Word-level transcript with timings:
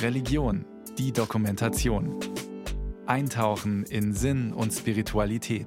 Religion, 0.00 0.64
die 0.98 1.12
Dokumentation. 1.12 2.18
Eintauchen 3.06 3.84
in 3.84 4.12
Sinn 4.12 4.52
und 4.52 4.72
Spiritualität. 4.72 5.66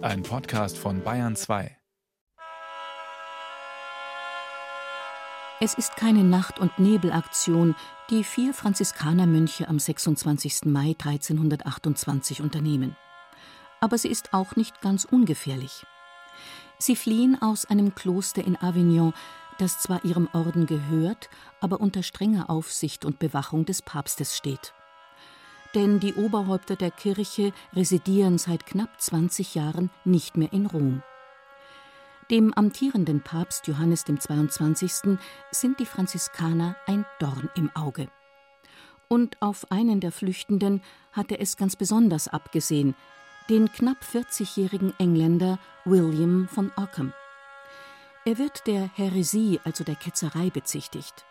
Ein 0.00 0.22
Podcast 0.22 0.78
von 0.78 1.02
Bayern 1.02 1.36
2. 1.36 1.76
Es 5.60 5.74
ist 5.74 5.96
keine 5.96 6.24
Nacht- 6.24 6.58
und 6.58 6.78
Nebelaktion, 6.78 7.74
die 8.10 8.24
vier 8.24 8.54
Franziskanermönche 8.54 9.68
am 9.68 9.78
26. 9.78 10.64
Mai 10.64 10.96
1328 10.98 12.40
unternehmen. 12.40 12.96
Aber 13.80 13.98
sie 13.98 14.08
ist 14.08 14.32
auch 14.32 14.56
nicht 14.56 14.80
ganz 14.80 15.04
ungefährlich. 15.04 15.84
Sie 16.78 16.96
fliehen 16.96 17.36
aus 17.42 17.66
einem 17.66 17.94
Kloster 17.94 18.42
in 18.42 18.56
Avignon, 18.56 19.12
das 19.60 19.78
zwar 19.78 20.04
ihrem 20.04 20.28
Orden 20.32 20.66
gehört, 20.66 21.28
aber 21.60 21.80
unter 21.80 22.02
strenger 22.02 22.48
Aufsicht 22.48 23.04
und 23.04 23.18
Bewachung 23.18 23.64
des 23.64 23.82
Papstes 23.82 24.36
steht. 24.36 24.72
Denn 25.74 26.00
die 26.00 26.14
Oberhäupter 26.14 26.76
der 26.76 26.90
Kirche 26.90 27.52
residieren 27.72 28.38
seit 28.38 28.66
knapp 28.66 29.00
20 29.00 29.54
Jahren 29.54 29.90
nicht 30.04 30.36
mehr 30.36 30.52
in 30.52 30.66
Rom. 30.66 31.02
Dem 32.30 32.54
amtierenden 32.54 33.22
Papst 33.22 33.66
Johannes 33.66 34.04
XXII. 34.04 35.18
sind 35.50 35.80
die 35.80 35.86
Franziskaner 35.86 36.76
ein 36.86 37.04
Dorn 37.18 37.50
im 37.56 37.74
Auge. 37.74 38.08
Und 39.08 39.40
auf 39.42 39.70
einen 39.70 40.00
der 40.00 40.12
Flüchtenden 40.12 40.82
hat 41.12 41.32
er 41.32 41.40
es 41.40 41.56
ganz 41.56 41.74
besonders 41.74 42.28
abgesehen, 42.28 42.94
den 43.48 43.70
knapp 43.72 43.98
40-jährigen 44.02 44.94
Engländer 44.98 45.58
William 45.84 46.46
von 46.48 46.70
Ockham. 46.76 47.12
Er 48.26 48.36
wird 48.36 48.66
der 48.66 48.90
Häresie, 48.96 49.60
also 49.64 49.82
der 49.82 49.96
Ketzerei, 49.96 50.50
bezichtigt. 50.50 51.24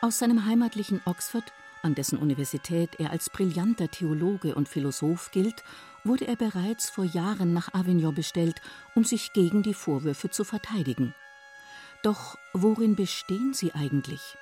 Aus 0.00 0.18
seinem 0.18 0.46
heimatlichen 0.46 1.02
Oxford, 1.04 1.52
an 1.82 1.94
dessen 1.94 2.18
Universität 2.18 2.98
er 2.98 3.10
als 3.10 3.28
brillanter 3.28 3.90
Theologe 3.90 4.54
und 4.54 4.70
Philosoph 4.70 5.30
gilt, 5.32 5.62
wurde 6.04 6.26
er 6.26 6.36
bereits 6.36 6.88
vor 6.88 7.04
Jahren 7.04 7.52
nach 7.52 7.74
Avignon 7.74 8.14
bestellt, 8.14 8.62
um 8.94 9.04
sich 9.04 9.34
gegen 9.34 9.62
die 9.62 9.74
Vorwürfe 9.74 10.30
zu 10.30 10.44
verteidigen. 10.44 11.14
Doch 12.02 12.36
worin 12.54 12.96
bestehen 12.96 13.52
sie 13.52 13.74
eigentlich? 13.74 14.36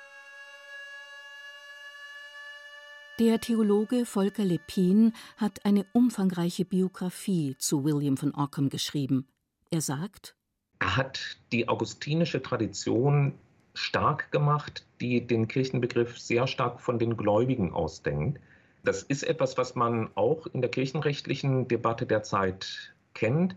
Der 3.19 3.41
Theologe 3.41 4.05
Volker 4.05 4.45
Lepin 4.45 5.11
hat 5.35 5.65
eine 5.65 5.85
umfangreiche 5.91 6.63
Biografie 6.63 7.55
zu 7.57 7.83
William 7.83 8.15
von 8.15 8.33
Ockham 8.35 8.69
geschrieben. 8.69 9.27
Er 9.69 9.81
sagt: 9.81 10.36
Er 10.79 10.97
hat 10.97 11.37
die 11.51 11.67
augustinische 11.67 12.41
Tradition 12.41 13.33
stark 13.73 14.31
gemacht, 14.31 14.85
die 15.01 15.25
den 15.25 15.47
Kirchenbegriff 15.47 16.17
sehr 16.17 16.47
stark 16.47 16.81
von 16.81 16.99
den 16.99 17.17
Gläubigen 17.17 17.73
ausdenkt. 17.73 18.39
Das 18.83 19.03
ist 19.03 19.23
etwas, 19.23 19.57
was 19.57 19.75
man 19.75 20.09
auch 20.15 20.47
in 20.47 20.61
der 20.61 20.71
kirchenrechtlichen 20.71 21.67
Debatte 21.67 22.05
der 22.05 22.23
Zeit 22.23 22.93
kennt, 23.13 23.55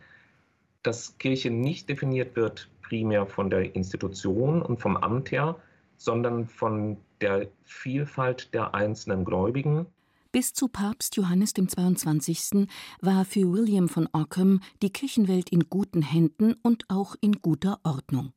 dass 0.82 1.18
Kirche 1.18 1.50
nicht 1.50 1.88
definiert 1.88 2.36
wird 2.36 2.68
primär 2.82 3.27
von 3.27 3.50
der 3.50 3.74
Institution 3.77 4.62
und 4.62 4.80
vom 4.80 4.96
Amt 4.96 5.30
her, 5.30 5.56
sondern 5.96 6.46
von 6.46 6.96
der 7.20 7.46
Vielfalt 7.64 8.52
der 8.55 8.74
einzelnen 8.74 9.24
Gläubigen. 9.24 9.86
Bis 10.33 10.53
zu 10.53 10.69
Papst 10.69 11.17
Johannes 11.17 11.55
dem 11.55 11.69
22. 11.69 12.69
war 13.00 13.25
für 13.25 13.53
William 13.53 13.89
von 13.89 14.09
Ockham 14.12 14.61
die 14.81 14.91
Kirchenwelt 14.91 15.50
in 15.50 15.69
guten 15.69 16.03
Händen 16.03 16.55
und 16.62 16.84
auch 16.89 17.17
in 17.20 17.42
guter 17.42 17.81
Ordnung. 17.83 18.33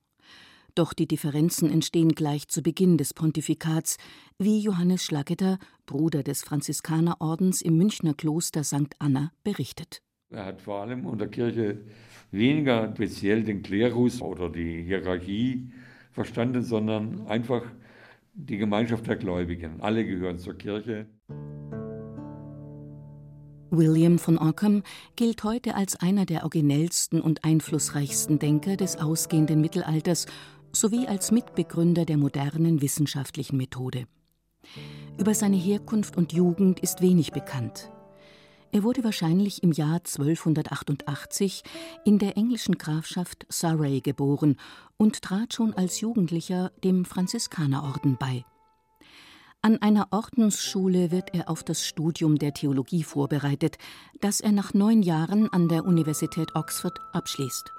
Doch 0.73 0.93
die 0.93 1.07
Differenzen 1.07 1.69
entstehen 1.69 2.13
gleich 2.13 2.47
zu 2.47 2.63
Beginn 2.63 2.97
des 2.97 3.13
Pontifikats, 3.13 3.97
wie 4.39 4.59
Johannes 4.59 5.03
Schlageter, 5.03 5.59
Bruder 5.85 6.23
des 6.23 6.41
Franziskanerordens 6.41 7.61
im 7.61 7.77
Münchner 7.77 8.15
Kloster 8.15 8.63
St. 8.63 8.95
Anna, 8.97 9.31
berichtet. 9.43 10.01
Er 10.31 10.45
hat 10.45 10.61
vor 10.63 10.81
allem 10.81 11.05
unter 11.05 11.27
Kirche 11.27 11.81
weniger 12.31 12.91
speziell 12.95 13.43
den 13.43 13.61
Klerus 13.61 14.19
oder 14.19 14.49
die 14.49 14.81
Hierarchie 14.81 15.69
verstanden, 16.11 16.63
sondern 16.63 17.27
einfach 17.27 17.61
die 18.33 18.57
Gemeinschaft 18.57 19.05
der 19.05 19.17
Gläubigen. 19.17 19.79
Alle 19.79 20.03
gehören 20.03 20.39
zur 20.39 20.57
Kirche. 20.57 21.05
William 23.75 24.19
von 24.19 24.37
Ockham 24.37 24.83
gilt 25.15 25.43
heute 25.43 25.73
als 25.73 25.95
einer 25.95 26.25
der 26.25 26.43
originellsten 26.43 27.19
und 27.19 27.43
einflussreichsten 27.43 28.37
Denker 28.37 28.77
des 28.77 28.97
ausgehenden 28.97 29.61
Mittelalters 29.61 30.27
sowie 30.71 31.07
als 31.07 31.31
Mitbegründer 31.31 32.05
der 32.05 32.17
modernen 32.17 32.81
wissenschaftlichen 32.81 33.57
Methode. 33.57 34.05
Über 35.17 35.33
seine 35.33 35.57
Herkunft 35.57 36.17
und 36.17 36.33
Jugend 36.33 36.81
ist 36.81 37.01
wenig 37.01 37.31
bekannt. 37.31 37.89
Er 38.71 38.83
wurde 38.83 39.03
wahrscheinlich 39.03 39.63
im 39.63 39.71
Jahr 39.71 39.97
1288 39.97 41.63
in 42.05 42.19
der 42.19 42.37
englischen 42.37 42.77
Grafschaft 42.77 43.45
Surrey 43.51 44.01
geboren 44.01 44.57
und 44.97 45.21
trat 45.21 45.53
schon 45.53 45.73
als 45.73 45.99
Jugendlicher 45.99 46.71
dem 46.83 47.05
Franziskanerorden 47.05 48.17
bei. 48.19 48.45
An 49.65 49.81
einer 49.81 50.09
Ordensschule 50.11 51.09
wird 51.09 51.33
er 51.33 51.49
auf 51.49 51.63
das 51.63 51.85
Studium 51.85 52.37
der 52.37 52.53
Theologie 52.53 53.01
vorbereitet, 53.01 53.77
das 54.19 54.41
er 54.41 54.51
nach 54.51 54.73
neun 54.73 55.01
Jahren 55.01 55.47
an 55.53 55.69
der 55.69 55.85
Universität 55.85 56.53
Oxford 56.53 56.99
abschließt. 57.13 57.71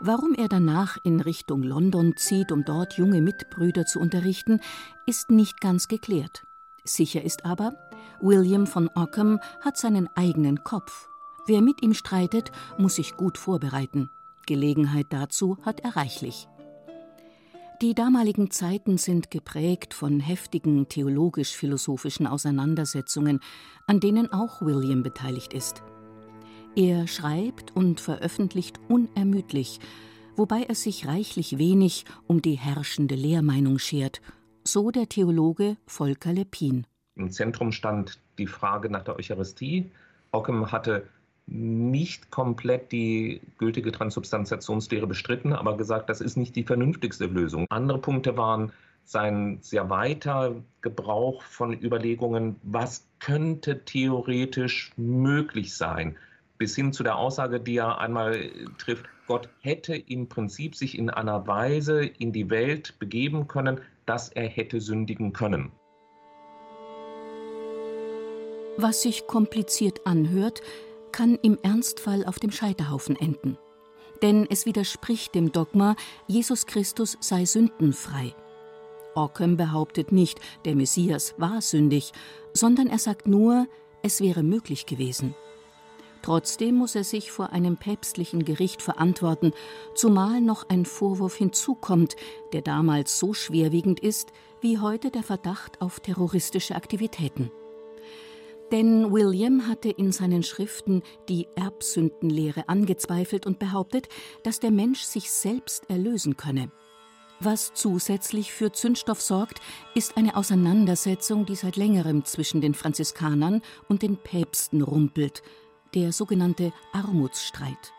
Warum 0.00 0.34
er 0.34 0.48
danach 0.48 0.98
in 1.04 1.20
Richtung 1.20 1.62
London 1.62 2.16
zieht, 2.16 2.50
um 2.50 2.64
dort 2.64 2.94
junge 2.94 3.22
Mitbrüder 3.22 3.86
zu 3.86 4.00
unterrichten, 4.00 4.60
ist 5.06 5.30
nicht 5.30 5.60
ganz 5.60 5.86
geklärt. 5.86 6.42
Sicher 6.82 7.22
ist 7.22 7.44
aber, 7.44 7.74
William 8.20 8.66
von 8.66 8.90
Ockham 8.96 9.38
hat 9.60 9.76
seinen 9.76 10.08
eigenen 10.16 10.64
Kopf. 10.64 11.08
Wer 11.46 11.62
mit 11.62 11.80
ihm 11.80 11.94
streitet, 11.94 12.50
muss 12.76 12.96
sich 12.96 13.16
gut 13.16 13.38
vorbereiten. 13.38 14.10
Gelegenheit 14.46 15.06
dazu 15.10 15.58
hat 15.62 15.78
er 15.78 15.94
reichlich. 15.94 16.48
Die 17.80 17.94
damaligen 17.94 18.50
Zeiten 18.50 18.98
sind 18.98 19.30
geprägt 19.30 19.94
von 19.94 20.18
heftigen 20.18 20.88
theologisch-philosophischen 20.88 22.26
Auseinandersetzungen, 22.26 23.38
an 23.86 24.00
denen 24.00 24.32
auch 24.32 24.60
William 24.60 25.04
beteiligt 25.04 25.52
ist. 25.54 25.84
Er 26.74 27.06
schreibt 27.06 27.76
und 27.76 28.00
veröffentlicht 28.00 28.80
unermüdlich, 28.88 29.78
wobei 30.34 30.64
er 30.64 30.74
sich 30.74 31.06
reichlich 31.06 31.58
wenig 31.58 32.04
um 32.26 32.42
die 32.42 32.58
herrschende 32.58 33.14
Lehrmeinung 33.14 33.78
schert, 33.78 34.20
so 34.64 34.90
der 34.90 35.08
Theologe 35.08 35.76
Volker 35.86 36.32
Lepin. 36.32 36.84
Im 37.14 37.30
Zentrum 37.30 37.70
stand 37.70 38.18
die 38.38 38.48
Frage 38.48 38.90
nach 38.90 39.04
der 39.04 39.14
Eucharistie. 39.14 39.92
Ockham 40.32 40.72
hatte 40.72 41.06
nicht 41.50 42.30
komplett 42.30 42.92
die 42.92 43.40
gültige 43.58 43.90
Transubstantiationslehre 43.92 45.06
bestritten, 45.06 45.52
aber 45.52 45.76
gesagt, 45.76 46.10
das 46.10 46.20
ist 46.20 46.36
nicht 46.36 46.54
die 46.56 46.64
vernünftigste 46.64 47.26
Lösung. 47.26 47.66
Andere 47.70 47.98
Punkte 47.98 48.36
waren 48.36 48.72
sein 49.04 49.58
sehr 49.62 49.88
weiter 49.88 50.56
Gebrauch 50.82 51.42
von 51.42 51.72
Überlegungen, 51.72 52.56
was 52.62 53.08
könnte 53.20 53.84
theoretisch 53.84 54.92
möglich 54.96 55.74
sein, 55.74 56.16
bis 56.58 56.76
hin 56.76 56.92
zu 56.92 57.02
der 57.02 57.16
Aussage, 57.16 57.60
die 57.60 57.76
er 57.76 57.98
einmal 57.98 58.50
trifft, 58.76 59.06
Gott 59.26 59.48
hätte 59.60 59.94
im 59.94 60.28
Prinzip 60.28 60.74
sich 60.74 60.98
in 60.98 61.10
einer 61.10 61.46
Weise 61.46 62.04
in 62.04 62.32
die 62.32 62.50
Welt 62.50 62.98
begeben 62.98 63.46
können, 63.46 63.80
dass 64.06 64.28
er 64.30 64.46
hätte 64.46 64.80
sündigen 64.80 65.32
können. 65.32 65.70
Was 68.78 69.02
sich 69.02 69.26
kompliziert 69.26 70.06
anhört, 70.06 70.62
kann 71.08 71.38
im 71.42 71.58
Ernstfall 71.62 72.24
auf 72.24 72.38
dem 72.38 72.50
Scheiterhaufen 72.50 73.16
enden. 73.16 73.58
Denn 74.22 74.46
es 74.50 74.66
widerspricht 74.66 75.34
dem 75.34 75.52
Dogma, 75.52 75.96
Jesus 76.26 76.66
Christus 76.66 77.16
sei 77.20 77.44
sündenfrei. 77.44 78.34
Ockham 79.14 79.56
behauptet 79.56 80.12
nicht, 80.12 80.40
der 80.64 80.76
Messias 80.76 81.34
war 81.38 81.60
sündig, 81.60 82.12
sondern 82.52 82.88
er 82.88 82.98
sagt 82.98 83.26
nur, 83.26 83.66
es 84.02 84.20
wäre 84.20 84.42
möglich 84.42 84.86
gewesen. 84.86 85.34
Trotzdem 86.22 86.74
muss 86.74 86.94
er 86.94 87.04
sich 87.04 87.30
vor 87.30 87.50
einem 87.50 87.76
päpstlichen 87.76 88.44
Gericht 88.44 88.82
verantworten, 88.82 89.52
zumal 89.94 90.40
noch 90.40 90.68
ein 90.68 90.84
Vorwurf 90.84 91.36
hinzukommt, 91.36 92.16
der 92.52 92.62
damals 92.62 93.18
so 93.18 93.34
schwerwiegend 93.34 94.00
ist 94.00 94.32
wie 94.60 94.78
heute 94.78 95.10
der 95.10 95.22
Verdacht 95.22 95.80
auf 95.80 96.00
terroristische 96.00 96.74
Aktivitäten. 96.74 97.50
Denn 98.70 99.12
William 99.12 99.66
hatte 99.66 99.88
in 99.88 100.12
seinen 100.12 100.42
Schriften 100.42 101.02
die 101.28 101.48
Erbsündenlehre 101.56 102.68
angezweifelt 102.68 103.46
und 103.46 103.58
behauptet, 103.58 104.08
dass 104.42 104.60
der 104.60 104.70
Mensch 104.70 105.02
sich 105.02 105.30
selbst 105.30 105.88
erlösen 105.88 106.36
könne. 106.36 106.70
Was 107.40 107.72
zusätzlich 107.72 108.52
für 108.52 108.72
Zündstoff 108.72 109.22
sorgt, 109.22 109.60
ist 109.94 110.16
eine 110.16 110.36
Auseinandersetzung, 110.36 111.46
die 111.46 111.54
seit 111.54 111.76
längerem 111.76 112.24
zwischen 112.24 112.60
den 112.60 112.74
Franziskanern 112.74 113.62
und 113.88 114.02
den 114.02 114.16
Päpsten 114.16 114.82
rumpelt, 114.82 115.42
der 115.94 116.12
sogenannte 116.12 116.72
Armutsstreit. 116.92 117.94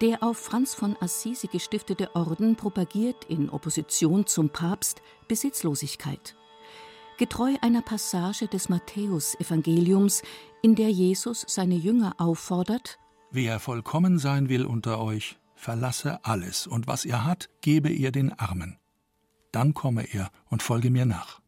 Der 0.00 0.22
auf 0.22 0.36
Franz 0.36 0.74
von 0.74 0.96
Assisi 1.00 1.48
gestiftete 1.48 2.14
Orden 2.14 2.54
propagiert 2.54 3.24
in 3.24 3.50
Opposition 3.50 4.26
zum 4.26 4.50
Papst 4.50 5.02
Besitzlosigkeit. 5.26 6.37
Getreu 7.18 7.56
einer 7.62 7.82
Passage 7.82 8.46
des 8.46 8.68
Matthäusevangeliums, 8.68 10.22
in 10.62 10.76
der 10.76 10.88
Jesus 10.90 11.44
seine 11.48 11.74
Jünger 11.74 12.14
auffordert: 12.18 13.00
Wer 13.32 13.58
vollkommen 13.58 14.20
sein 14.20 14.48
will 14.48 14.64
unter 14.64 15.00
euch, 15.00 15.36
verlasse 15.56 16.24
alles 16.24 16.68
und 16.68 16.86
was 16.86 17.04
er 17.04 17.24
hat, 17.24 17.50
gebe 17.60 17.88
ihr 17.88 18.12
den 18.12 18.32
Armen. 18.38 18.78
Dann 19.50 19.74
komme 19.74 20.04
er 20.12 20.30
und 20.48 20.62
folge 20.62 20.90
mir 20.90 21.06
nach. 21.06 21.40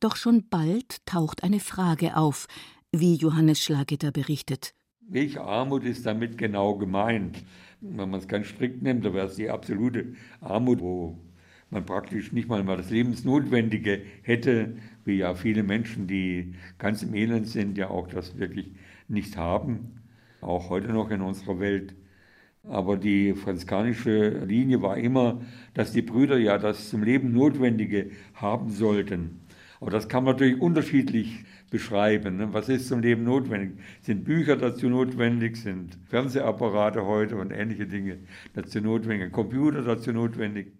Doch 0.00 0.16
schon 0.16 0.48
bald 0.48 1.06
taucht 1.06 1.44
eine 1.44 1.60
Frage 1.60 2.16
auf, 2.16 2.48
wie 2.90 3.14
Johannes 3.14 3.62
Schlageter 3.62 4.10
berichtet. 4.10 4.74
Welche 5.02 5.40
Armut 5.40 5.84
ist 5.84 6.04
damit 6.04 6.36
genau 6.36 6.74
gemeint? 6.74 7.44
Wenn 7.80 8.10
man 8.10 8.18
es 8.18 8.26
ganz 8.26 8.48
strikt 8.48 8.82
nimmt, 8.82 9.04
dann 9.04 9.14
wäre 9.14 9.28
es 9.28 9.36
die 9.36 9.50
absolute 9.50 10.14
Armut, 10.40 10.80
wo 10.80 11.16
man 11.74 11.84
praktisch 11.84 12.32
nicht 12.32 12.48
mal, 12.48 12.62
mal 12.64 12.76
das 12.76 12.90
Lebensnotwendige 12.90 14.00
hätte, 14.22 14.76
wie 15.04 15.18
ja 15.18 15.34
viele 15.34 15.62
Menschen, 15.62 16.06
die 16.06 16.54
ganz 16.78 17.02
im 17.02 17.14
Elend 17.14 17.48
sind, 17.48 17.76
ja 17.76 17.90
auch 17.90 18.08
das 18.08 18.38
wirklich 18.38 18.72
nicht 19.08 19.36
haben, 19.36 20.00
auch 20.40 20.70
heute 20.70 20.88
noch 20.92 21.10
in 21.10 21.20
unserer 21.20 21.60
Welt. 21.60 21.94
Aber 22.62 22.96
die 22.96 23.34
franziskanische 23.34 24.44
Linie 24.46 24.80
war 24.80 24.96
immer, 24.96 25.42
dass 25.74 25.92
die 25.92 26.00
Brüder 26.00 26.38
ja 26.38 26.56
das 26.56 26.88
zum 26.88 27.02
Leben 27.02 27.32
Notwendige 27.32 28.10
haben 28.34 28.70
sollten. 28.70 29.40
Aber 29.80 29.90
das 29.90 30.08
kann 30.08 30.24
man 30.24 30.34
natürlich 30.34 30.60
unterschiedlich 30.60 31.44
beschreiben. 31.70 32.36
Ne? 32.38 32.54
Was 32.54 32.68
ist 32.68 32.88
zum 32.88 33.00
Leben 33.00 33.24
notwendig? 33.24 33.72
Sind 34.00 34.24
Bücher 34.24 34.56
dazu 34.56 34.88
notwendig? 34.88 35.56
Sind 35.56 35.98
Fernsehapparate 36.08 37.04
heute 37.04 37.36
und 37.36 37.50
ähnliche 37.50 37.86
Dinge 37.86 38.20
dazu 38.54 38.80
notwendig? 38.80 39.32
Computer 39.32 39.82
dazu 39.82 40.12
notwendig? 40.12 40.72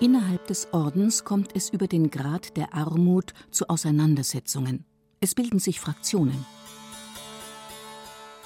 Innerhalb 0.00 0.46
des 0.46 0.72
Ordens 0.72 1.24
kommt 1.24 1.56
es 1.56 1.70
über 1.70 1.88
den 1.88 2.10
Grad 2.10 2.56
der 2.56 2.72
Armut 2.72 3.34
zu 3.50 3.68
Auseinandersetzungen. 3.68 4.84
Es 5.20 5.34
bilden 5.34 5.58
sich 5.58 5.80
Fraktionen. 5.80 6.46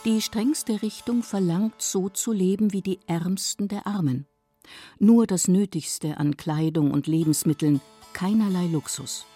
Die 0.07 0.23
strengste 0.23 0.81
Richtung 0.81 1.23
verlangt, 1.23 1.75
so 1.77 2.09
zu 2.09 2.33
leben 2.33 2.73
wie 2.73 2.81
die 2.81 3.01
Ärmsten 3.07 3.69
der 3.69 3.87
Armen. 3.87 4.27
Nur 4.99 5.27
das 5.27 5.47
Nötigste 5.47 6.17
an 6.17 6.39
Kleidung 6.39 6.91
und 6.91 7.07
Lebensmitteln, 7.07 7.83
keinerlei 8.15 8.67
Luxus. 8.67 9.27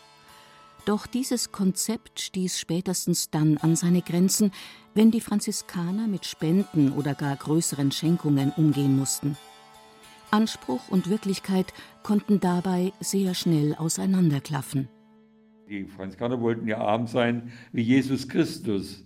Doch 0.87 1.07
dieses 1.07 1.53
Konzept 1.53 2.21
stieß 2.21 2.59
spätestens 2.59 3.29
dann 3.29 3.59
an 3.59 3.77
seine 3.77 4.01
Grenzen, 4.01 4.53
wenn 4.95 5.11
die 5.11 5.21
Franziskaner 5.21 6.07
mit 6.07 6.25
Spenden 6.25 6.93
oder 6.93 7.15
gar 7.15 7.37
größeren 7.37 7.93
Schenkungen 7.93 8.53
umgehen 8.57 8.97
mussten. 8.97 9.37
Anspruch 10.37 10.91
und 10.91 11.09
Wirklichkeit 11.09 11.73
konnten 12.03 12.41
dabei 12.41 12.93
sehr 13.01 13.33
schnell 13.33 13.75
auseinanderklaffen. 13.75 14.87
Die 15.67 15.87
Franziskaner 15.87 16.43
wollten 16.43 16.69
ja 16.69 16.77
arm 16.77 17.07
sein 17.07 17.51
wie 17.73 17.81
Jesus 17.81 18.29
Christus. 18.29 19.03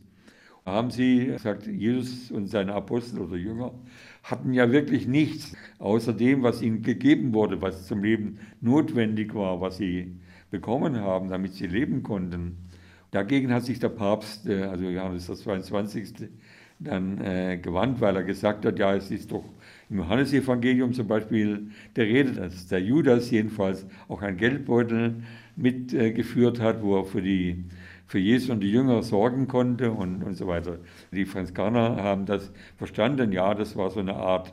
Haben 0.66 0.90
sie, 0.90 1.32
sagt 1.38 1.68
Jesus 1.68 2.32
und 2.32 2.48
seine 2.48 2.74
Apostel 2.74 3.20
oder 3.20 3.36
Jünger, 3.36 3.72
hatten 4.24 4.52
ja 4.52 4.72
wirklich 4.72 5.06
nichts 5.06 5.56
außer 5.78 6.12
dem, 6.12 6.42
was 6.42 6.62
ihnen 6.62 6.82
gegeben 6.82 7.32
wurde, 7.32 7.62
was 7.62 7.86
zum 7.86 8.02
Leben 8.02 8.40
notwendig 8.60 9.32
war, 9.32 9.60
was 9.60 9.76
sie 9.76 10.16
bekommen 10.50 10.96
haben, 10.96 11.28
damit 11.28 11.54
sie 11.54 11.68
leben 11.68 12.02
konnten. 12.02 12.56
Dagegen 13.12 13.54
hat 13.54 13.64
sich 13.64 13.78
der 13.78 13.90
Papst, 13.90 14.48
äh, 14.48 14.64
also 14.64 14.84
Johannes 14.84 15.28
der 15.28 15.36
22., 15.36 16.28
dann 16.80 17.20
äh, 17.20 17.58
gewandt, 17.58 18.00
weil 18.00 18.16
er 18.16 18.24
gesagt 18.24 18.64
hat, 18.64 18.78
ja, 18.78 18.94
es 18.96 19.10
ist 19.10 19.30
doch 19.30 19.44
im 19.90 19.98
Johannesevangelium 19.98 20.92
zum 20.92 21.08
Beispiel 21.08 21.70
der 21.96 22.06
Rede, 22.06 22.32
dass 22.32 22.68
der 22.68 22.80
Judas 22.80 23.30
jedenfalls 23.30 23.86
auch 24.08 24.22
einen 24.22 24.36
Geldbeutel 24.36 25.22
mitgeführt 25.56 26.60
äh, 26.60 26.62
hat, 26.62 26.82
wo 26.82 26.98
er 26.98 27.04
für 27.04 27.22
die 27.22 27.64
für 28.06 28.18
Jesus 28.18 28.50
und 28.50 28.60
die 28.60 28.72
Jünger 28.72 29.04
sorgen 29.04 29.46
konnte 29.46 29.92
und, 29.92 30.24
und 30.24 30.34
so 30.34 30.48
weiter. 30.48 30.78
Die 31.12 31.24
Franziskaner 31.24 32.02
haben 32.02 32.26
das 32.26 32.50
verstanden, 32.76 33.30
ja, 33.30 33.54
das 33.54 33.76
war 33.76 33.88
so 33.90 34.00
eine 34.00 34.16
Art 34.16 34.52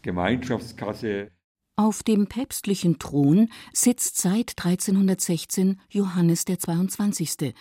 Gemeinschaftskasse. 0.00 1.28
Auf 1.76 2.02
dem 2.02 2.28
päpstlichen 2.28 2.98
Thron 2.98 3.50
sitzt 3.74 4.16
seit 4.16 4.54
1316 4.56 5.80
Johannes 5.90 6.46
der 6.46 6.58
22., 6.58 7.54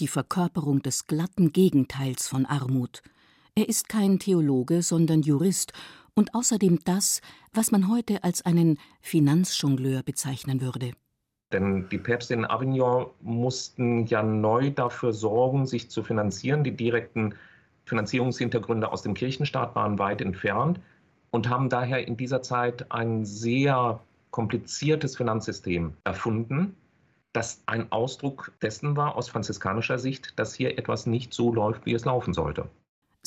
die 0.00 0.08
Verkörperung 0.08 0.82
des 0.82 1.06
glatten 1.06 1.52
Gegenteils 1.52 2.26
von 2.26 2.44
Armut. 2.44 3.02
Er 3.54 3.68
ist 3.68 3.88
kein 3.88 4.18
Theologe, 4.18 4.82
sondern 4.82 5.22
Jurist 5.22 5.72
und 6.18 6.34
außerdem 6.34 6.80
das, 6.84 7.22
was 7.52 7.70
man 7.70 7.88
heute 7.88 8.24
als 8.24 8.44
einen 8.44 8.78
Finanzjongleur 9.00 10.02
bezeichnen 10.02 10.60
würde. 10.60 10.92
Denn 11.52 11.88
die 11.90 11.98
Päpste 11.98 12.34
in 12.34 12.44
Avignon 12.44 13.06
mussten 13.20 14.04
ja 14.06 14.22
neu 14.22 14.70
dafür 14.70 15.12
sorgen, 15.12 15.64
sich 15.64 15.88
zu 15.90 16.02
finanzieren. 16.02 16.64
Die 16.64 16.76
direkten 16.76 17.34
Finanzierungshintergründe 17.86 18.90
aus 18.90 19.02
dem 19.02 19.14
Kirchenstaat 19.14 19.76
waren 19.76 19.98
weit 19.98 20.20
entfernt 20.20 20.80
und 21.30 21.48
haben 21.48 21.68
daher 21.68 22.06
in 22.06 22.16
dieser 22.16 22.42
Zeit 22.42 22.90
ein 22.90 23.24
sehr 23.24 24.00
kompliziertes 24.30 25.16
Finanzsystem 25.16 25.94
erfunden, 26.04 26.76
das 27.32 27.62
ein 27.66 27.92
Ausdruck 27.92 28.52
dessen 28.60 28.96
war 28.96 29.16
aus 29.16 29.28
franziskanischer 29.28 29.98
Sicht, 29.98 30.38
dass 30.38 30.54
hier 30.54 30.76
etwas 30.78 31.06
nicht 31.06 31.32
so 31.32 31.54
läuft, 31.54 31.86
wie 31.86 31.94
es 31.94 32.04
laufen 32.04 32.34
sollte. 32.34 32.68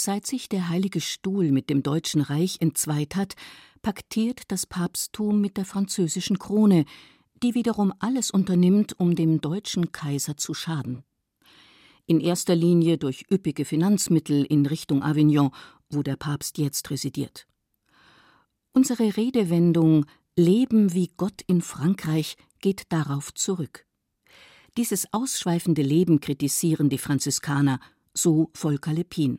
Seit 0.04 0.26
sich 0.26 0.50
der 0.50 0.68
Heilige 0.68 1.00
Stuhl 1.00 1.52
mit 1.52 1.70
dem 1.70 1.84
Deutschen 1.84 2.22
Reich 2.22 2.58
entzweit 2.60 3.16
hat, 3.16 3.36
paktiert 3.84 4.42
das 4.48 4.66
Papsttum 4.66 5.40
mit 5.40 5.58
der 5.58 5.66
französischen 5.66 6.40
Krone, 6.40 6.86
die 7.44 7.54
wiederum 7.54 7.94
alles 8.00 8.32
unternimmt, 8.32 9.00
um 9.00 9.14
dem 9.14 9.42
deutschen 9.42 9.92
Kaiser 9.92 10.38
zu 10.38 10.56
schaden. 10.56 11.04
In 12.08 12.20
erster 12.20 12.56
Linie 12.56 12.98
durch 12.98 13.28
üppige 13.32 13.64
Finanzmittel 13.64 14.44
in 14.44 14.66
Richtung 14.66 15.04
Avignon, 15.04 15.52
wo 15.92 16.02
der 16.02 16.16
Papst 16.16 16.58
jetzt 16.58 16.90
residiert. 16.90 17.46
Unsere 18.74 19.18
Redewendung 19.18 20.08
Leben 20.36 20.96
wie 20.96 21.12
Gott 21.16 21.44
in 21.46 21.62
Frankreich 21.62 22.38
geht 22.60 22.92
darauf 22.92 23.36
zurück. 23.36 23.86
Dieses 24.78 25.14
ausschweifende 25.14 25.84
Leben 25.84 26.22
kritisieren 26.22 26.90
die 26.90 26.98
Franziskaner, 26.98 27.80
so 28.16 28.50
Volker 28.56 28.94
Lepin. 28.94 29.38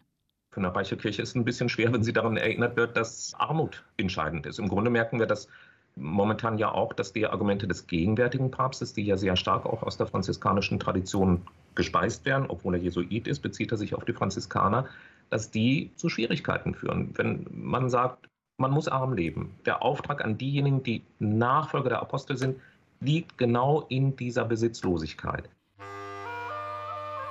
Für 0.52 0.60
eine 0.60 0.74
reiche 0.74 0.98
Kirche 0.98 1.22
ist 1.22 1.30
es 1.30 1.34
ein 1.34 1.46
bisschen 1.46 1.70
schwer, 1.70 1.92
wenn 1.94 2.04
sie 2.04 2.12
daran 2.12 2.36
erinnert 2.36 2.76
wird, 2.76 2.96
dass 2.96 3.32
Armut 3.38 3.82
entscheidend 3.96 4.44
ist. 4.44 4.58
Im 4.58 4.68
Grunde 4.68 4.90
merken 4.90 5.18
wir 5.18 5.26
das 5.26 5.48
momentan 5.96 6.58
ja 6.58 6.70
auch, 6.70 6.92
dass 6.92 7.14
die 7.14 7.26
Argumente 7.26 7.66
des 7.66 7.86
gegenwärtigen 7.86 8.50
Papstes, 8.50 8.92
die 8.92 9.02
ja 9.02 9.16
sehr 9.16 9.36
stark 9.36 9.64
auch 9.64 9.82
aus 9.82 9.96
der 9.96 10.06
franziskanischen 10.06 10.78
Tradition 10.78 11.40
gespeist 11.74 12.26
werden, 12.26 12.46
obwohl 12.48 12.74
er 12.74 12.80
Jesuit 12.82 13.26
ist, 13.26 13.40
bezieht 13.40 13.72
er 13.72 13.78
sich 13.78 13.94
auf 13.94 14.04
die 14.04 14.12
Franziskaner, 14.12 14.86
dass 15.30 15.50
die 15.50 15.90
zu 15.96 16.10
Schwierigkeiten 16.10 16.74
führen. 16.74 17.14
Wenn 17.14 17.46
man 17.50 17.88
sagt, 17.88 18.28
man 18.58 18.70
muss 18.70 18.88
arm 18.88 19.14
leben. 19.14 19.54
Der 19.64 19.82
Auftrag 19.82 20.22
an 20.22 20.36
diejenigen, 20.36 20.82
die 20.82 21.02
Nachfolger 21.18 21.88
der 21.88 22.02
Apostel 22.02 22.36
sind, 22.36 22.60
liegt 23.00 23.38
genau 23.38 23.86
in 23.88 24.16
dieser 24.16 24.44
Besitzlosigkeit. 24.44 25.48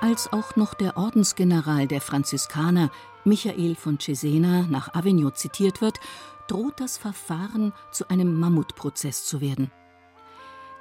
Als 0.02 0.34
auch 0.34 0.56
noch 0.56 0.74
der 0.74 0.98
Ordensgeneral 0.98 1.88
der 1.88 2.02
Franziskaner, 2.02 2.90
Michael 3.24 3.76
von 3.76 4.00
Cesena, 4.00 4.64
nach 4.64 4.96
Avignon 4.96 5.36
zitiert 5.36 5.80
wird, 5.80 6.00
droht 6.48 6.80
das 6.80 6.98
Verfahren 6.98 7.72
zu 7.92 8.10
einem 8.10 8.40
Mammutprozess 8.40 9.26
zu 9.26 9.42
werden. 9.42 9.72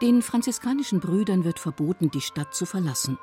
Den 0.01 0.23
franziskanischen 0.23 1.01
Brüdern 1.01 1.45
wird 1.45 1.59
verboten, 1.59 2.11
die 2.11 2.23
Stadt 2.23 2.55
zu 2.55 2.65
verlassen. 2.65 3.19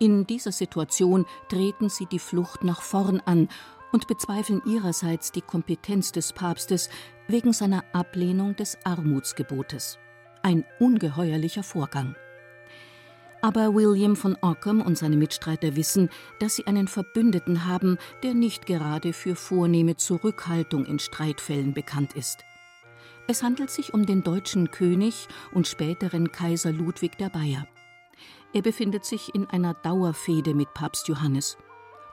In 0.00 0.26
dieser 0.26 0.50
Situation 0.50 1.26
treten 1.48 1.88
sie 1.88 2.06
die 2.06 2.18
Flucht 2.18 2.64
nach 2.64 2.82
vorn 2.82 3.20
an 3.20 3.48
und 3.92 4.08
bezweifeln 4.08 4.62
ihrerseits 4.66 5.30
die 5.30 5.42
Kompetenz 5.42 6.10
des 6.10 6.32
Papstes 6.32 6.90
wegen 7.28 7.52
seiner 7.52 7.84
Ablehnung 7.92 8.56
des 8.56 8.76
Armutsgebotes. 8.82 10.00
Ein 10.42 10.64
ungeheuerlicher 10.80 11.62
Vorgang. 11.62 12.16
Aber 13.44 13.74
William 13.74 14.16
von 14.16 14.38
Ockham 14.40 14.80
und 14.80 14.96
seine 14.96 15.18
Mitstreiter 15.18 15.76
wissen, 15.76 16.08
dass 16.38 16.56
sie 16.56 16.66
einen 16.66 16.88
Verbündeten 16.88 17.66
haben, 17.66 17.98
der 18.22 18.32
nicht 18.32 18.64
gerade 18.64 19.12
für 19.12 19.36
vornehme 19.36 19.96
Zurückhaltung 19.96 20.86
in 20.86 20.98
Streitfällen 20.98 21.74
bekannt 21.74 22.14
ist. 22.14 22.42
Es 23.28 23.42
handelt 23.42 23.68
sich 23.68 23.92
um 23.92 24.06
den 24.06 24.22
deutschen 24.22 24.70
König 24.70 25.28
und 25.52 25.66
späteren 25.66 26.32
Kaiser 26.32 26.72
Ludwig 26.72 27.18
der 27.18 27.28
Bayer. 27.28 27.68
Er 28.54 28.62
befindet 28.62 29.04
sich 29.04 29.34
in 29.34 29.44
einer 29.50 29.74
Dauerfehde 29.74 30.54
mit 30.54 30.72
Papst 30.72 31.08
Johannes. 31.08 31.58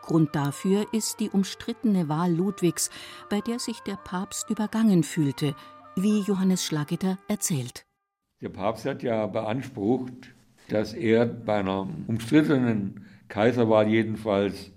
Grund 0.02 0.36
dafür 0.36 0.86
ist 0.92 1.22
die 1.22 1.30
umstrittene 1.30 2.10
Wahl 2.10 2.34
Ludwigs, 2.34 2.90
bei 3.30 3.40
der 3.40 3.60
sich 3.60 3.80
der 3.80 3.96
Papst 3.96 4.50
übergangen 4.50 5.04
fühlte, 5.04 5.56
wie 5.96 6.20
Johannes 6.24 6.66
Schlageter 6.66 7.18
erzählt. 7.30 7.86
Der 8.42 8.50
Papst 8.50 8.84
hat 8.84 9.02
ja 9.02 9.28
beansprucht, 9.28 10.36
dass 10.72 10.94
er 10.94 11.26
bei 11.26 11.60
einer 11.60 11.88
umstrittenen 12.08 13.06
Kaiserwahl 13.28 13.88
jedenfalls 13.88 14.72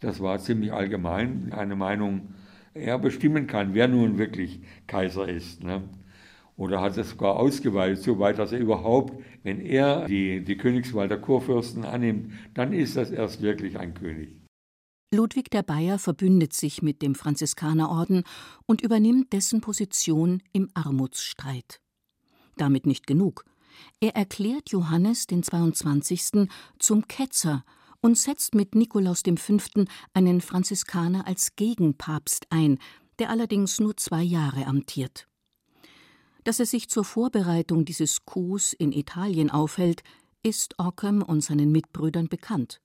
Das 0.00 0.20
war 0.20 0.38
ziemlich 0.38 0.72
allgemein 0.72 1.52
eine 1.52 1.74
Meinung, 1.74 2.34
er 2.74 2.98
bestimmen 2.98 3.46
kann, 3.46 3.74
wer 3.74 3.88
nun 3.88 4.18
wirklich 4.18 4.60
Kaiser 4.86 5.26
ist. 5.28 5.64
Ne? 5.64 5.82
Oder 6.56 6.80
hat 6.80 6.96
es 6.96 7.10
sogar 7.10 7.36
ausgeweitet, 7.36 8.02
so 8.02 8.18
weit, 8.18 8.38
dass 8.38 8.52
er 8.52 8.58
überhaupt, 8.58 9.14
wenn 9.42 9.60
er 9.60 10.06
die, 10.06 10.42
die 10.44 10.56
Königswahl 10.56 11.08
der 11.08 11.18
Kurfürsten 11.18 11.84
annimmt, 11.84 12.32
dann 12.54 12.72
ist 12.72 12.96
das 12.96 13.10
erst 13.10 13.42
wirklich 13.42 13.78
ein 13.78 13.94
König. 13.94 14.36
Ludwig 15.14 15.50
der 15.50 15.62
Bayer 15.62 15.98
verbündet 15.98 16.52
sich 16.52 16.82
mit 16.82 17.00
dem 17.00 17.14
Franziskanerorden 17.14 18.24
und 18.66 18.82
übernimmt 18.82 19.32
dessen 19.32 19.60
Position 19.60 20.42
im 20.52 20.68
Armutsstreit. 20.74 21.80
Damit 22.56 22.86
nicht 22.86 23.06
genug. 23.06 23.44
Er 24.00 24.14
erklärt 24.16 24.70
Johannes 24.70 25.26
den 25.26 25.42
22. 25.42 26.48
zum 26.78 27.08
Ketzer 27.08 27.64
und 28.00 28.16
setzt 28.16 28.54
mit 28.54 28.74
Nikolaus 28.74 29.22
V. 29.24 29.56
einen 30.12 30.40
Franziskaner 30.40 31.26
als 31.26 31.56
Gegenpapst 31.56 32.46
ein, 32.50 32.78
der 33.18 33.30
allerdings 33.30 33.80
nur 33.80 33.96
zwei 33.96 34.22
Jahre 34.22 34.66
amtiert. 34.66 35.26
Dass 36.44 36.60
er 36.60 36.66
sich 36.66 36.88
zur 36.88 37.04
Vorbereitung 37.04 37.84
dieses 37.84 38.24
Coups 38.24 38.72
in 38.72 38.92
Italien 38.92 39.50
aufhält, 39.50 40.02
ist 40.42 40.78
Ockham 40.78 41.22
und 41.22 41.40
seinen 41.40 41.72
Mitbrüdern 41.72 42.28
bekannt. 42.28 42.80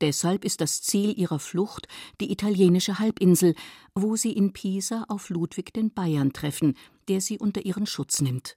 Deshalb 0.00 0.44
ist 0.44 0.60
das 0.60 0.82
Ziel 0.82 1.18
ihrer 1.18 1.38
Flucht 1.38 1.86
die 2.20 2.32
italienische 2.32 2.98
Halbinsel, 2.98 3.54
wo 3.94 4.16
sie 4.16 4.32
in 4.32 4.52
Pisa 4.52 5.04
auf 5.08 5.28
Ludwig 5.28 5.72
den 5.72 5.92
Bayern 5.92 6.32
treffen, 6.32 6.76
der 7.08 7.20
sie 7.20 7.38
unter 7.38 7.64
ihren 7.64 7.86
Schutz 7.86 8.20
nimmt. 8.20 8.56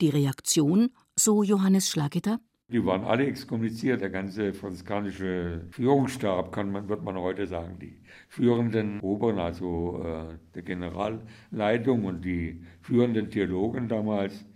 Die 0.00 0.08
Reaktion, 0.08 0.90
so 1.18 1.42
Johannes 1.42 1.88
Schlageter? 1.88 2.40
Die 2.68 2.84
waren 2.84 3.04
alle 3.04 3.26
exkommuniziert, 3.26 4.00
der 4.00 4.08
ganze 4.08 4.54
franziskanische 4.54 5.66
Führungsstab, 5.70 6.50
kann 6.50 6.72
man, 6.72 6.88
wird 6.88 7.04
man 7.04 7.16
heute 7.16 7.46
sagen. 7.46 7.78
Die 7.78 8.00
führenden 8.28 9.00
Oberen, 9.00 9.38
also 9.38 10.02
äh, 10.02 10.38
der 10.54 10.62
Generalleitung 10.62 12.04
und 12.06 12.24
die 12.24 12.64
führenden 12.80 13.30
Theologen 13.30 13.88
damals, 13.88 14.46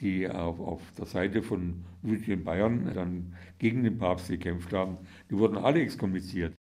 die 0.00 0.28
auf, 0.28 0.60
auf 0.60 0.80
der 0.96 1.06
Seite 1.06 1.42
von 1.42 1.84
Ludwig 2.02 2.28
in 2.28 2.44
Bayern 2.44 2.90
dann 2.94 3.34
gegen 3.58 3.82
den 3.82 3.98
Papst 3.98 4.28
gekämpft 4.28 4.72
haben, 4.72 4.98
die 5.28 5.36
wurden 5.36 5.58
alle 5.58 5.80
exkommuniziert. 5.80 6.54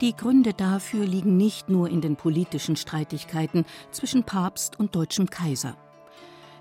Die 0.00 0.16
Gründe 0.16 0.54
dafür 0.54 1.04
liegen 1.04 1.36
nicht 1.36 1.68
nur 1.68 1.90
in 1.90 2.00
den 2.00 2.16
politischen 2.16 2.76
Streitigkeiten 2.76 3.66
zwischen 3.90 4.24
Papst 4.24 4.80
und 4.80 4.94
deutschem 4.96 5.28
Kaiser. 5.28 5.76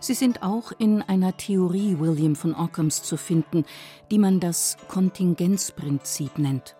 Sie 0.01 0.13
sind 0.13 0.44
auch 0.44 0.72
in 0.77 1.01
einer 1.01 1.36
Theorie 1.36 2.00
William 2.00 2.36
von 2.36 2.56
Ockhams 2.56 3.03
zu 3.03 3.18
finden, 3.18 3.65
die 4.12 4.18
man 4.18 4.39
das 4.39 4.77
Kontingenzprinzip 4.88 6.38
nennt. 6.38 6.77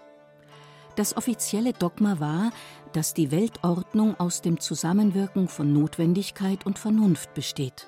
Das 0.96 1.18
offizielle 1.18 1.74
Dogma 1.74 2.20
war, 2.20 2.52
dass 2.94 3.14
die 3.14 3.32
Weltordnung 3.32 4.20
aus 4.20 4.42
dem 4.42 4.60
Zusammenwirken 4.60 5.48
von 5.48 5.74
Notwendigkeit 5.74 6.66
und 6.66 6.80
Vernunft 6.80 7.34
besteht. 7.34 7.88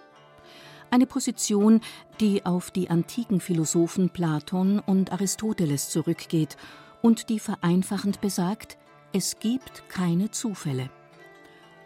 Eine 0.92 1.08
Position, 1.08 1.80
die 2.20 2.46
auf 2.46 2.70
die 2.70 2.90
antiken 2.90 3.40
Philosophen 3.40 4.10
Platon 4.10 4.80
und 4.80 5.14
Aristoteles 5.14 5.90
zurückgeht 5.90 6.58
und 7.02 7.30
die 7.30 7.40
vereinfachend 7.40 8.20
besagt, 8.20 8.78
es 9.14 9.40
gibt 9.40 9.88
keine 9.88 10.32
Zufälle. 10.32 10.90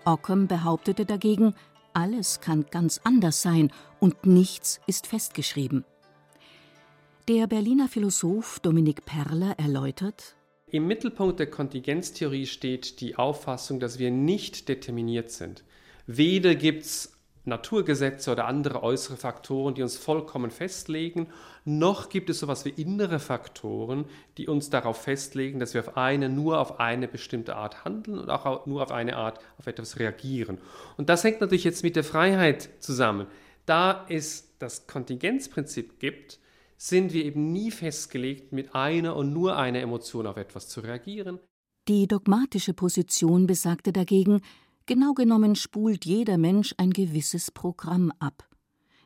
Ockham 0.04 0.48
behauptete 0.48 1.06
dagegen, 1.06 1.54
alles 1.96 2.42
kann 2.42 2.66
ganz 2.70 3.00
anders 3.04 3.42
sein 3.42 3.72
und 4.00 4.26
nichts 4.26 4.80
ist 4.86 5.08
festgeschrieben. 5.08 5.86
Der 7.28 7.48
Berliner 7.48 7.88
Philosoph 7.88 8.60
Dominik 8.60 9.06
Perler 9.06 9.56
erläutert, 9.58 10.36
im 10.68 10.88
Mittelpunkt 10.88 11.40
der 11.40 11.50
Kontingenztheorie 11.50 12.48
steht 12.48 13.00
die 13.00 13.16
Auffassung, 13.16 13.80
dass 13.80 14.00
wir 14.00 14.12
nicht 14.12 14.68
determiniert 14.68 15.32
sind. 15.32 15.64
Weder 16.08 16.56
gibt 16.56 16.84
es 16.84 17.15
Naturgesetze 17.46 18.32
oder 18.32 18.46
andere 18.46 18.84
äußere 18.84 19.18
Faktoren, 19.18 19.76
die 19.76 19.84
uns 19.84 19.98
vollkommen 19.98 20.52
festlegen, 20.52 21.28
noch 21.64 22.10
gibt 22.10 22.30
es 22.30 22.40
so 22.40 22.48
etwas 22.48 22.66
wie 22.66 22.70
innere 22.70 23.20
Faktoren, 23.20 24.06
die 24.38 24.48
uns 24.48 24.70
darauf 24.70 25.02
festlegen, 25.02 25.60
dass 25.60 25.74
wir 25.74 25.82
auf 25.82 25.98
eine, 25.98 26.30
nur 26.30 26.60
auf 26.60 26.80
eine 26.80 27.08
bestimmte 27.08 27.56
Art 27.56 27.86
handeln 27.86 28.20
und 28.20 28.30
auch 28.30 28.66
nur 28.66 28.84
auf 28.84 28.92
eine 28.92 29.16
Art 29.16 29.40
auf 29.58 29.68
etwas 29.68 30.00
reagieren. 30.00 30.58
Und 30.98 31.10
das 31.10 31.24
hängt 31.24 31.42
natürlich 31.42 31.64
jetzt 31.64 31.84
mit 31.84 31.96
der 31.96 32.04
Freiheit 32.04 32.70
zusammen. 32.80 33.28
Da 33.66 34.06
es 34.10 34.56
das 34.60 34.88
Kontingenzprinzip 34.88 36.00
gibt, 36.00 36.40
sind 36.78 37.14
wir 37.14 37.24
eben 37.24 37.52
nie 37.52 37.72
festgelegt, 37.72 38.52
mit 38.52 38.76
einer 38.76 39.16
und 39.16 39.34
nur 39.34 39.58
einer 39.58 39.80
Emotion 39.80 40.28
auf 40.28 40.38
etwas 40.38 40.68
zu 40.68 40.82
reagieren. 40.82 41.40
Die 41.88 42.08
dogmatische 42.08 42.74
Position 42.74 43.46
besagte 43.46 43.94
dagegen, 43.94 44.42
Genau 44.88 45.14
genommen 45.14 45.56
spult 45.56 46.06
jeder 46.06 46.38
Mensch 46.38 46.76
ein 46.78 46.92
gewisses 46.92 47.50
Programm 47.50 48.14
ab. 48.20 48.48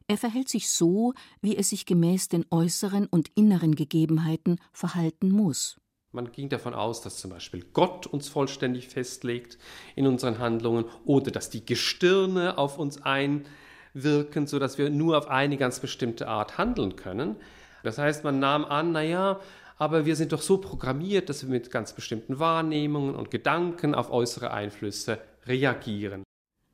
Er 0.10 0.18
verhält 0.18 0.50
sich 0.50 0.70
so, 0.70 1.14
wie 1.42 1.56
er 1.56 1.64
sich 1.64 1.86
gemäß 1.86 2.28
den 2.28 2.46
äußeren 2.52 3.06
und 3.06 3.30
inneren 3.36 3.76
Gegebenheiten 3.76 4.60
verhalten 4.74 5.32
muss. 5.32 5.80
Man 6.12 6.34
ging 6.34 6.50
davon 6.50 6.74
aus, 6.74 7.02
dass 7.02 7.18
zum 7.20 7.32
Beispiel 7.32 7.64
Gott 7.72 8.08
uns 8.08 8.28
vollständig 8.28 8.90
festlegt 8.90 9.58
in 9.96 10.06
unseren 10.06 10.40
Handlungen 10.40 10.84
oder 11.06 11.32
dass 11.32 11.50
die 11.50 11.66
Gestirne 11.66 12.58
auf 12.58 12.78
uns 12.78 13.02
einwirken, 13.04 14.48
sodass 14.48 14.78
wir 14.78 14.90
nur 14.90 15.18
auf 15.18 15.30
eine 15.30 15.56
ganz 15.56 15.80
bestimmte 15.80 16.28
Art 16.28 16.58
handeln 16.58 16.98
können. 16.98 17.38
Das 17.84 17.98
heißt, 17.98 18.26
man 18.26 18.40
nahm 18.40 18.66
an, 18.66 18.92
naja, 18.92 19.40
aber 19.78 20.06
wir 20.06 20.18
sind 20.18 20.34
doch 20.34 20.42
so 20.42 20.58
programmiert, 20.58 21.30
dass 21.30 21.44
wir 21.44 21.50
mit 21.50 21.72
ganz 21.72 21.94
bestimmten 21.94 22.40
Wahrnehmungen 22.40 23.16
und 23.16 23.32
Gedanken 23.32 23.96
auf 23.96 24.12
äußere 24.12 24.52
Einflüsse 24.52 25.20
reagieren. 25.50 26.24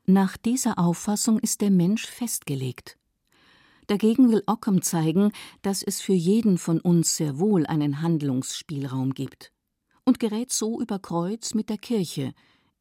Nach 0.06 0.38
dieser 0.38 0.78
Auffassung 0.78 1.40
ist 1.40 1.62
der 1.62 1.72
Mensch 1.72 2.06
festgelegt. 2.06 2.98
Dagegen 3.88 4.32
will 4.32 4.44
Ockham 4.46 4.82
zeigen, 4.82 5.32
dass 5.62 5.82
es 5.82 6.02
für 6.02 6.14
jeden 6.14 6.58
von 6.58 6.80
uns 6.80 7.16
sehr 7.16 7.40
wohl 7.40 7.66
einen 7.66 8.02
Handlungsspielraum 8.02 9.14
gibt 9.14 9.52
und 10.04 10.20
gerät 10.20 10.52
so 10.52 10.80
über 10.80 11.00
Kreuz 11.00 11.54
mit 11.54 11.70
der 11.70 11.78
Kirche, 11.78 12.34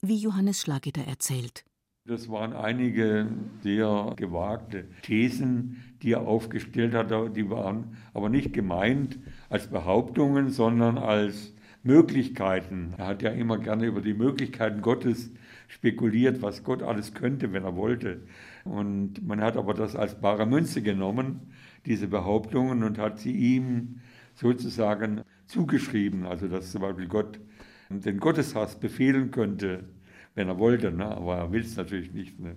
wie 0.02 0.16
Johannes 0.16 0.60
Schlageter 0.60 1.02
erzählt. 1.02 1.64
Das 2.06 2.28
waren 2.28 2.52
einige 2.52 3.28
sehr 3.62 4.12
gewagte 4.16 4.84
Thesen, 5.00 5.96
die 6.02 6.12
er 6.12 6.26
aufgestellt 6.26 6.92
hat. 6.92 7.10
Die 7.34 7.48
waren 7.48 7.96
aber 8.12 8.28
nicht 8.28 8.52
gemeint 8.52 9.18
als 9.48 9.70
Behauptungen, 9.70 10.50
sondern 10.50 10.98
als 10.98 11.53
Möglichkeiten. 11.84 12.94
Er 12.98 13.06
hat 13.06 13.22
ja 13.22 13.30
immer 13.30 13.58
gerne 13.58 13.86
über 13.86 14.00
die 14.00 14.14
Möglichkeiten 14.14 14.82
Gottes 14.82 15.30
spekuliert, 15.68 16.42
was 16.42 16.64
Gott 16.64 16.82
alles 16.82 17.14
könnte, 17.14 17.52
wenn 17.52 17.64
er 17.64 17.76
wollte. 17.76 18.22
Und 18.64 19.24
man 19.26 19.40
hat 19.40 19.56
aber 19.56 19.74
das 19.74 19.94
als 19.94 20.20
bare 20.20 20.46
Münze 20.46 20.82
genommen, 20.82 21.52
diese 21.86 22.08
Behauptungen, 22.08 22.82
und 22.82 22.98
hat 22.98 23.18
sie 23.20 23.32
ihm 23.32 24.00
sozusagen 24.34 25.22
zugeschrieben. 25.46 26.26
Also 26.26 26.48
dass 26.48 26.72
zum 26.72 26.82
Beispiel 26.82 27.06
Gott 27.06 27.38
den 27.90 28.18
Gotteshass 28.18 28.80
befehlen 28.80 29.30
könnte 29.30 29.84
wenn 30.34 30.48
er 30.48 30.58
wollte, 30.58 30.90
ne? 30.90 31.06
aber 31.06 31.36
er 31.36 31.52
will 31.52 31.62
es 31.62 31.76
natürlich 31.76 32.12
nicht. 32.12 32.38
Ne? 32.40 32.56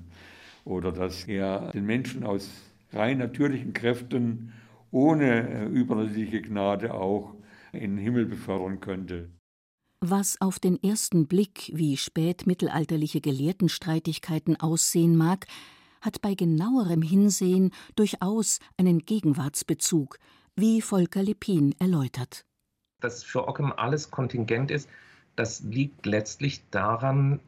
Oder 0.65 0.91
dass 0.91 1.25
er 1.25 1.72
den 1.72 1.86
Menschen 1.86 2.24
aus 2.24 2.50
rein 2.91 3.19
natürlichen 3.19 3.74
Kräften 3.74 4.53
ohne 4.91 5.50
äh, 5.50 5.65
übernatürliche 5.65 6.41
Gnade 6.41 6.93
auch 6.93 7.36
in 7.77 7.96
den 7.96 8.03
Himmel 8.03 8.25
befördern 8.25 8.79
könnte. 8.79 9.29
Was 10.00 10.39
auf 10.41 10.60
den 10.60 10.81
ersten 10.84 11.27
Blick 11.27 11.72
wie 11.74 11.98
spätmittelalterliche 11.98 13.19
Gelehrtenstreitigkeiten 13.19 14.60
aussehen 14.60 15.15
mag, 15.15 15.48
hat 16.01 16.22
bei 16.22 16.36
genauerem 16.36 17.01
Hinsehen 17.01 17.72
durchaus 17.96 18.60
einen 18.77 19.00
Gegenwartsbezug, 19.00 20.19
wie 20.55 20.81
Volker 20.81 21.24
Lepin 21.24 21.74
erläutert. 21.79 22.46
Dass 23.01 23.24
für 23.24 23.48
Ockham 23.48 23.74
alles 23.75 24.12
kontingent 24.12 24.69
ist, 24.69 24.88
das 25.36 25.62
liegt 25.62 26.05
letztlich 26.05 26.62
daran, 26.69 27.39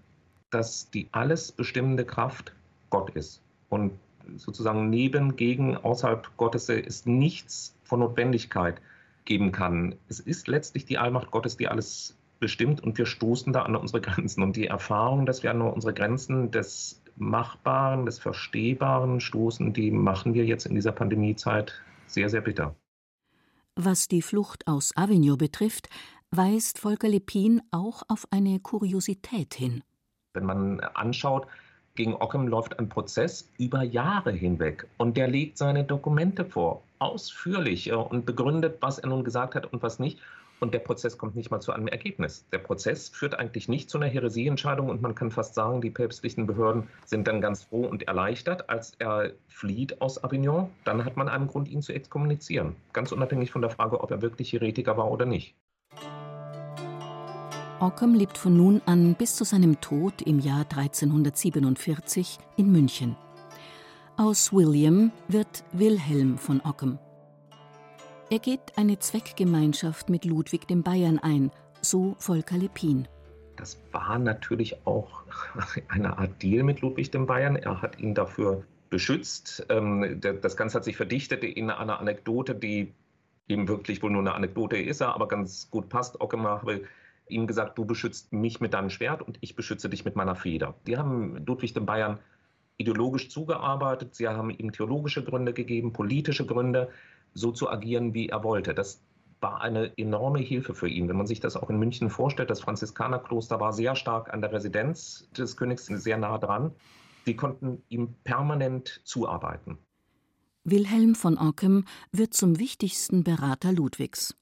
dass 0.49 0.89
die 0.89 1.07
alles 1.11 1.51
bestimmende 1.51 2.05
Kraft 2.05 2.53
Gott 2.89 3.11
ist. 3.11 3.41
Und 3.69 3.91
sozusagen 4.37 4.89
neben, 4.89 5.35
gegen, 5.35 5.77
außerhalb 5.77 6.35
Gottes 6.37 6.69
ist 6.69 7.05
nichts 7.05 7.75
von 7.83 7.99
Notwendigkeit 7.99 8.81
geben 9.25 9.51
kann. 9.51 9.95
Es 10.07 10.19
ist 10.19 10.47
letztlich 10.47 10.85
die 10.85 10.97
Allmacht 10.97 11.31
Gottes, 11.31 11.57
die 11.57 11.67
alles 11.67 12.17
bestimmt 12.39 12.81
und 12.81 12.97
wir 12.97 13.05
stoßen 13.05 13.53
da 13.53 13.63
an 13.63 13.75
unsere 13.75 14.01
Grenzen. 14.01 14.43
Und 14.43 14.55
die 14.55 14.67
Erfahrung, 14.67 15.25
dass 15.25 15.43
wir 15.43 15.51
an 15.51 15.61
unsere 15.61 15.93
Grenzen 15.93 16.51
des 16.51 17.01
Machbaren, 17.17 18.05
des 18.05 18.19
Verstehbaren 18.19 19.19
stoßen, 19.19 19.73
die 19.73 19.91
machen 19.91 20.33
wir 20.33 20.45
jetzt 20.45 20.65
in 20.65 20.75
dieser 20.75 20.93
Pandemiezeit 20.93 21.73
sehr, 22.07 22.29
sehr 22.29 22.41
bitter. 22.41 22.75
Was 23.75 24.07
die 24.07 24.21
Flucht 24.21 24.67
aus 24.67 24.95
Avignon 24.95 25.37
betrifft, 25.37 25.89
weist 26.31 26.79
Volker 26.79 27.07
Lepin 27.07 27.61
auch 27.71 28.03
auf 28.07 28.25
eine 28.31 28.59
Kuriosität 28.59 29.53
hin. 29.53 29.83
Wenn 30.33 30.45
man 30.45 30.79
anschaut, 30.79 31.47
gegen 31.99 32.15
Ockham 32.15 32.47
läuft 32.47 32.79
ein 32.79 32.87
Prozess 32.87 33.51
über 33.57 33.83
Jahre 33.83 34.31
hinweg 34.31 34.87
und 34.95 35.17
der 35.17 35.27
legt 35.27 35.57
seine 35.57 35.83
Dokumente 35.83 36.45
vor, 36.45 36.81
ausführlich 36.99 37.89
äh, 37.89 37.93
und 37.93 38.25
begründet, 38.25 38.77
was 38.79 38.99
er 38.99 39.09
nun 39.09 39.25
gesagt 39.25 39.53
hat 39.53 39.65
und 39.73 39.83
was 39.83 39.99
nicht. 39.99 40.17
und 40.61 40.73
der 40.73 40.79
Prozess 40.79 41.17
kommt 41.17 41.35
nicht 41.35 41.51
mal 41.51 41.59
zu 41.59 41.73
einem 41.73 41.89
Ergebnis. 41.89 42.45
Der 42.53 42.59
Prozess 42.59 43.09
führt 43.09 43.37
eigentlich 43.37 43.67
nicht 43.67 43.89
zu 43.89 43.97
einer 43.97 44.07
Häresieentscheidung 44.07 44.87
und 44.87 45.01
man 45.01 45.13
kann 45.13 45.29
fast 45.29 45.55
sagen, 45.55 45.81
die 45.81 45.89
päpstlichen 45.89 46.47
Behörden 46.47 46.87
sind 47.03 47.27
dann 47.27 47.41
ganz 47.41 47.63
froh 47.63 47.85
und 47.85 48.07
erleichtert, 48.07 48.69
als 48.69 48.93
er 48.99 49.31
flieht 49.49 50.01
aus 50.01 50.23
Avignon. 50.23 50.69
Dann 50.85 51.03
hat 51.03 51.17
man 51.17 51.27
einen 51.27 51.47
Grund, 51.47 51.67
ihn 51.67 51.81
zu 51.81 51.91
exkommunizieren. 51.91 52.77
Ganz 52.93 53.11
unabhängig 53.11 53.51
von 53.51 53.61
der 53.61 53.71
Frage, 53.71 53.99
ob 53.99 54.09
er 54.11 54.21
wirklich 54.21 54.53
Heretiker 54.53 54.95
war 54.95 55.11
oder 55.11 55.25
nicht. 55.25 55.53
Ockham 57.81 58.13
lebt 58.13 58.37
von 58.37 58.57
nun 58.57 58.81
an 58.87 59.15
bis 59.15 59.37
zu 59.37 59.45
seinem 59.45 59.79
Tod 59.79 60.21
im 60.23 60.39
Jahr 60.39 60.65
1347 60.69 62.37
in 62.57 62.73
München. 62.73 63.15
Aus 64.17 64.51
William 64.51 65.13
wird 65.29 65.63
Wilhelm 65.71 66.37
von 66.37 66.59
Ockham. 66.59 66.99
Er 68.29 68.39
geht 68.39 68.77
eine 68.77 68.99
Zweckgemeinschaft 68.99 70.09
mit 70.09 70.25
Ludwig 70.25 70.67
dem 70.67 70.83
Bayern 70.83 71.19
ein, 71.19 71.51
so 71.79 72.15
Volker 72.19 72.57
Lepin. 72.57 73.07
Das 73.55 73.81
war 73.93 74.19
natürlich 74.19 74.85
auch 74.85 75.23
eine 75.87 76.17
Art 76.17 76.43
Deal 76.43 76.63
mit 76.63 76.81
Ludwig 76.81 77.11
dem 77.11 77.27
Bayern. 77.27 77.55
Er 77.55 77.81
hat 77.81 77.97
ihn 77.97 78.13
dafür 78.13 78.65
beschützt. 78.89 79.65
Ähm, 79.69 80.19
das 80.19 80.57
Ganze 80.57 80.75
hat 80.75 80.83
sich 80.83 80.97
verdichtet 80.97 81.45
in 81.45 81.69
einer 81.69 82.01
Anekdote, 82.01 82.55
die 82.55 82.93
eben 83.47 83.69
wirklich 83.69 84.03
wohl 84.03 84.11
nur 84.11 84.21
eine 84.21 84.33
Anekdote 84.33 84.75
ist, 84.75 85.01
aber 85.01 85.29
ganz 85.29 85.69
gut 85.71 85.87
passt. 85.87 86.19
Ockemar 86.19 86.59
habe 86.59 86.83
ihm 87.29 87.47
gesagt, 87.47 87.77
du 87.77 87.85
beschützt 87.85 88.33
mich 88.33 88.59
mit 88.59 88.73
deinem 88.73 88.89
Schwert 88.89 89.21
und 89.21 89.37
ich 89.41 89.55
beschütze 89.55 89.89
dich 89.89 90.05
mit 90.05 90.15
meiner 90.15 90.35
Feder. 90.35 90.75
Die 90.87 90.97
haben 90.97 91.45
Ludwig 91.45 91.73
dem 91.73 91.85
Bayern 91.85 92.19
ideologisch 92.77 93.29
zugearbeitet, 93.29 94.15
sie 94.15 94.27
haben 94.27 94.49
ihm 94.51 94.71
theologische 94.71 95.23
Gründe 95.23 95.53
gegeben, 95.53 95.93
politische 95.93 96.45
Gründe 96.45 96.89
so 97.33 97.51
zu 97.51 97.69
agieren, 97.69 98.13
wie 98.13 98.29
er 98.29 98.43
wollte. 98.43 98.73
Das 98.73 99.01
war 99.41 99.61
eine 99.61 99.97
enorme 99.97 100.39
Hilfe 100.39 100.73
für 100.73 100.87
ihn. 100.87 101.07
Wenn 101.07 101.17
man 101.17 101.27
sich 101.27 101.39
das 101.39 101.55
auch 101.55 101.69
in 101.69 101.79
München 101.79 102.09
vorstellt, 102.09 102.49
das 102.49 102.61
Franziskanerkloster 102.61 103.59
war 103.59 103.73
sehr 103.73 103.95
stark 103.95 104.33
an 104.33 104.41
der 104.41 104.51
Residenz 104.51 105.29
des 105.37 105.55
Königs 105.55 105.85
sehr 105.85 106.17
nah 106.17 106.37
dran. 106.37 106.71
Sie 107.25 107.35
konnten 107.35 107.81
ihm 107.89 108.15
permanent 108.23 109.01
zuarbeiten. 109.03 109.77
Wilhelm 110.63 111.15
von 111.15 111.37
Ockham 111.37 111.85
wird 112.11 112.33
zum 112.33 112.59
wichtigsten 112.59 113.23
Berater 113.23 113.71
Ludwigs. 113.71 114.35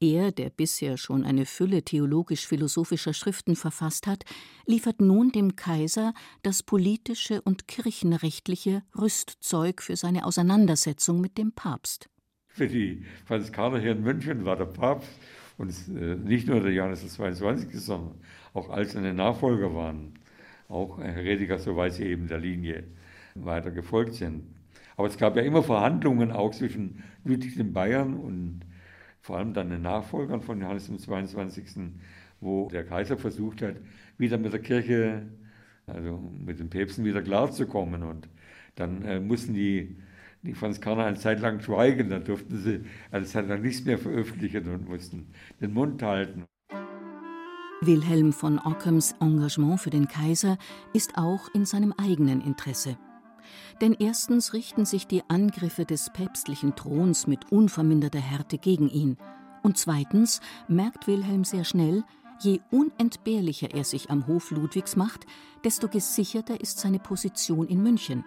Er, 0.00 0.32
der 0.32 0.50
bisher 0.50 0.96
schon 0.96 1.24
eine 1.24 1.46
Fülle 1.46 1.82
theologisch-philosophischer 1.82 3.14
Schriften 3.14 3.56
verfasst 3.56 4.06
hat, 4.06 4.24
liefert 4.66 5.00
nun 5.00 5.32
dem 5.32 5.56
Kaiser 5.56 6.12
das 6.42 6.62
politische 6.62 7.40
und 7.42 7.66
kirchenrechtliche 7.66 8.82
Rüstzeug 8.98 9.82
für 9.82 9.96
seine 9.96 10.26
Auseinandersetzung 10.26 11.20
mit 11.20 11.38
dem 11.38 11.52
Papst 11.52 12.10
für 12.56 12.66
die 12.66 13.04
Franziskaner 13.26 13.78
hier 13.78 13.92
in 13.92 14.02
München 14.02 14.46
war 14.46 14.56
der 14.56 14.64
Papst 14.64 15.10
und 15.58 15.74
äh, 15.94 16.16
nicht 16.16 16.48
nur 16.48 16.60
der 16.60 16.72
Johannes 16.72 17.06
22., 17.06 17.68
sondern 17.78 18.14
auch 18.54 18.70
all 18.70 18.86
seine 18.86 19.12
Nachfolger 19.12 19.74
waren 19.74 20.14
auch 20.68 20.98
Heretiker, 20.98 21.58
soweit 21.58 21.92
sie 21.92 22.04
eben 22.04 22.28
der 22.28 22.38
Linie 22.38 22.84
weiter 23.34 23.70
gefolgt 23.70 24.14
sind. 24.14 24.44
Aber 24.96 25.06
es 25.06 25.18
gab 25.18 25.36
ja 25.36 25.42
immer 25.42 25.62
Verhandlungen 25.62 26.32
auch 26.32 26.52
zwischen 26.52 27.04
Ludwig 27.24 27.56
den 27.56 27.74
Bayern 27.74 28.14
und 28.14 28.62
vor 29.26 29.38
allem 29.38 29.52
dann 29.54 29.70
den 29.70 29.82
Nachfolgern 29.82 30.40
von 30.40 30.60
Johannes 30.60 30.86
dem 30.86 31.00
22., 31.00 31.64
wo 32.40 32.68
der 32.68 32.84
Kaiser 32.84 33.18
versucht 33.18 33.60
hat, 33.60 33.74
wieder 34.18 34.38
mit 34.38 34.52
der 34.52 34.60
Kirche, 34.60 35.26
also 35.88 36.22
mit 36.38 36.60
den 36.60 36.70
Päpsten 36.70 37.04
wieder 37.04 37.22
klarzukommen. 37.22 38.04
Und 38.04 38.28
dann 38.76 39.02
äh, 39.02 39.18
mussten 39.18 39.52
die 39.52 39.96
die 40.42 40.54
Franziskaner 40.54 41.06
eine 41.06 41.16
Zeit 41.16 41.40
lang 41.40 41.60
schweigen, 41.60 42.08
dann 42.08 42.22
durften 42.22 42.56
sie 42.56 42.84
eine 43.10 43.24
Zeit 43.24 43.48
lang 43.48 43.62
nichts 43.62 43.84
mehr 43.84 43.98
veröffentlichen 43.98 44.68
und 44.68 44.88
mussten 44.88 45.26
den 45.60 45.72
Mund 45.72 46.00
halten. 46.04 46.44
Wilhelm 47.80 48.32
von 48.32 48.60
Ockhams 48.60 49.16
Engagement 49.20 49.80
für 49.80 49.90
den 49.90 50.06
Kaiser 50.06 50.56
ist 50.92 51.18
auch 51.18 51.52
in 51.52 51.64
seinem 51.64 51.92
eigenen 51.98 52.40
Interesse. 52.42 52.96
Denn 53.80 53.96
erstens 53.98 54.52
richten 54.52 54.84
sich 54.84 55.06
die 55.06 55.22
Angriffe 55.28 55.84
des 55.84 56.10
päpstlichen 56.12 56.74
Throns 56.76 57.26
mit 57.26 57.52
unverminderter 57.52 58.20
Härte 58.20 58.58
gegen 58.58 58.88
ihn, 58.88 59.16
und 59.62 59.78
zweitens 59.78 60.40
merkt 60.68 61.08
Wilhelm 61.08 61.42
sehr 61.42 61.64
schnell, 61.64 62.04
je 62.40 62.60
unentbehrlicher 62.70 63.74
er 63.74 63.82
sich 63.82 64.10
am 64.10 64.26
Hof 64.28 64.52
Ludwigs 64.52 64.94
macht, 64.94 65.26
desto 65.64 65.88
gesicherter 65.88 66.60
ist 66.60 66.78
seine 66.78 67.00
Position 67.00 67.66
in 67.66 67.82
München. 67.82 68.24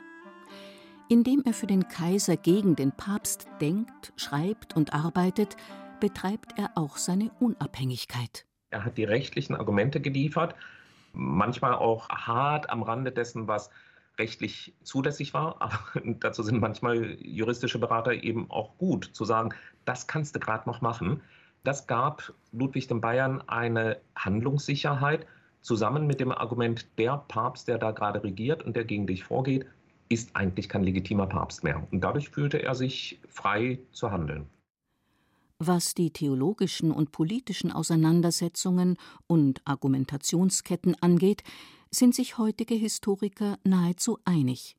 Indem 1.08 1.42
er 1.46 1.54
für 1.54 1.66
den 1.66 1.88
Kaiser 1.88 2.36
gegen 2.38 2.76
den 2.76 2.92
Papst 2.92 3.48
denkt, 3.62 4.14
schreibt 4.16 4.76
und 4.76 4.94
arbeitet, 4.94 5.56
betreibt 6.00 6.58
er 6.58 6.72
auch 6.76 6.98
seine 6.98 7.32
Unabhängigkeit. 7.40 8.46
Er 8.70 8.86
hat 8.86 8.98
die 8.98 9.06
rechtlichen 9.06 9.56
Argumente 9.56 10.02
geliefert, 10.02 10.56
manchmal 11.14 11.74
auch 11.74 12.10
hart 12.10 12.70
am 12.70 12.84
Rande 12.84 13.12
dessen, 13.12 13.48
was 13.48 13.70
rechtlich 14.20 14.74
zulässig 14.84 15.34
war. 15.34 15.62
Aber 15.62 15.80
dazu 16.20 16.44
sind 16.44 16.60
manchmal 16.60 17.18
juristische 17.22 17.80
Berater 17.80 18.14
eben 18.14 18.52
auch 18.52 18.78
gut, 18.78 19.10
zu 19.14 19.26
sagen, 19.26 19.54
das 19.86 20.08
kannst 20.08 20.36
du 20.36 20.40
gerade 20.40 20.70
noch 20.70 20.82
machen. 20.82 21.22
Das 21.64 21.88
gab 21.88 22.34
Ludwig 22.52 22.88
dem 22.88 23.02
Bayern 23.02 23.42
eine 23.48 24.00
Handlungssicherheit, 24.16 25.26
zusammen 25.62 26.08
mit 26.08 26.20
dem 26.20 26.32
Argument, 26.32 26.88
der 26.98 27.18
Papst, 27.28 27.68
der 27.68 27.78
da 27.78 27.92
gerade 27.92 28.24
regiert 28.24 28.64
und 28.64 28.76
der 28.76 28.86
gegen 28.86 29.08
dich 29.08 29.24
vorgeht, 29.24 29.66
ist 30.08 30.36
eigentlich 30.36 30.70
kein 30.70 30.84
legitimer 30.84 31.28
Papst 31.28 31.64
mehr. 31.64 31.86
Und 31.92 32.02
dadurch 32.02 32.30
fühlte 32.30 32.62
er 32.62 32.76
sich 32.76 33.20
frei 33.28 33.80
zu 33.92 34.12
handeln. 34.12 34.48
Was 35.60 35.94
die 35.94 36.12
theologischen 36.12 36.92
und 36.92 37.12
politischen 37.12 37.72
Auseinandersetzungen 37.72 38.98
und 39.28 39.62
Argumentationsketten 39.66 40.96
angeht, 41.02 41.44
sind 41.92 42.16
sich 42.16 42.38
heutige 42.38 42.76
Historiker 42.76 43.58
nahezu 43.64 44.20
einig. 44.26 44.76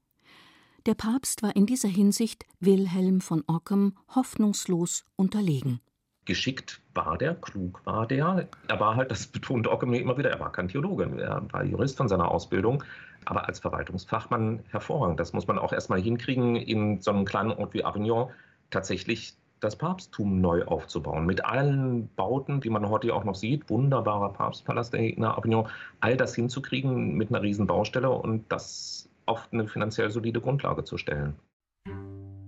Der 0.86 0.94
Papst 0.94 1.42
war 1.42 1.54
in 1.56 1.66
dieser 1.66 1.88
Hinsicht 1.88 2.46
Wilhelm 2.58 3.20
von 3.20 3.44
Ockham 3.46 3.96
hoffnungslos 4.14 5.04
unterlegen. 5.16 5.80
Geschickt 6.24 6.80
war 6.94 7.18
der, 7.18 7.34
klug 7.34 7.84
war 7.84 8.06
der. 8.06 8.48
Er 8.68 8.80
war 8.80 8.96
halt, 8.96 9.10
das 9.10 9.26
betont 9.26 9.66
Ockham 9.66 9.92
immer 9.94 10.16
wieder, 10.16 10.30
er 10.30 10.40
war 10.40 10.52
kein 10.52 10.68
Theologe, 10.68 11.04
er 11.20 11.46
war 11.52 11.64
Jurist 11.64 11.96
von 11.96 12.08
seiner 12.08 12.30
Ausbildung 12.30 12.84
aber 13.24 13.46
als 13.46 13.58
Verwaltungsfachmann 13.60 14.60
hervorragend. 14.70 15.20
Das 15.20 15.32
muss 15.32 15.46
man 15.46 15.58
auch 15.58 15.72
erstmal 15.72 16.00
hinkriegen, 16.00 16.56
in 16.56 17.00
so 17.00 17.10
einem 17.10 17.24
kleinen 17.24 17.52
Ort 17.52 17.74
wie 17.74 17.84
Avignon 17.84 18.30
tatsächlich 18.70 19.34
das 19.60 19.76
Papsttum 19.76 20.40
neu 20.40 20.64
aufzubauen. 20.64 21.26
Mit 21.26 21.44
allen 21.44 22.08
Bauten, 22.16 22.60
die 22.60 22.70
man 22.70 22.88
heute 22.88 23.14
auch 23.14 23.24
noch 23.24 23.34
sieht, 23.34 23.68
wunderbarer 23.68 24.32
Papstpalast 24.32 24.94
in 24.94 25.24
Avignon, 25.24 25.68
all 26.00 26.16
das 26.16 26.34
hinzukriegen 26.34 27.14
mit 27.14 27.30
einer 27.30 27.42
riesen 27.42 27.66
Baustelle 27.66 28.10
und 28.10 28.44
das 28.50 29.08
auf 29.26 29.48
eine 29.52 29.68
finanziell 29.68 30.10
solide 30.10 30.40
Grundlage 30.40 30.84
zu 30.84 30.96
stellen. 30.96 31.34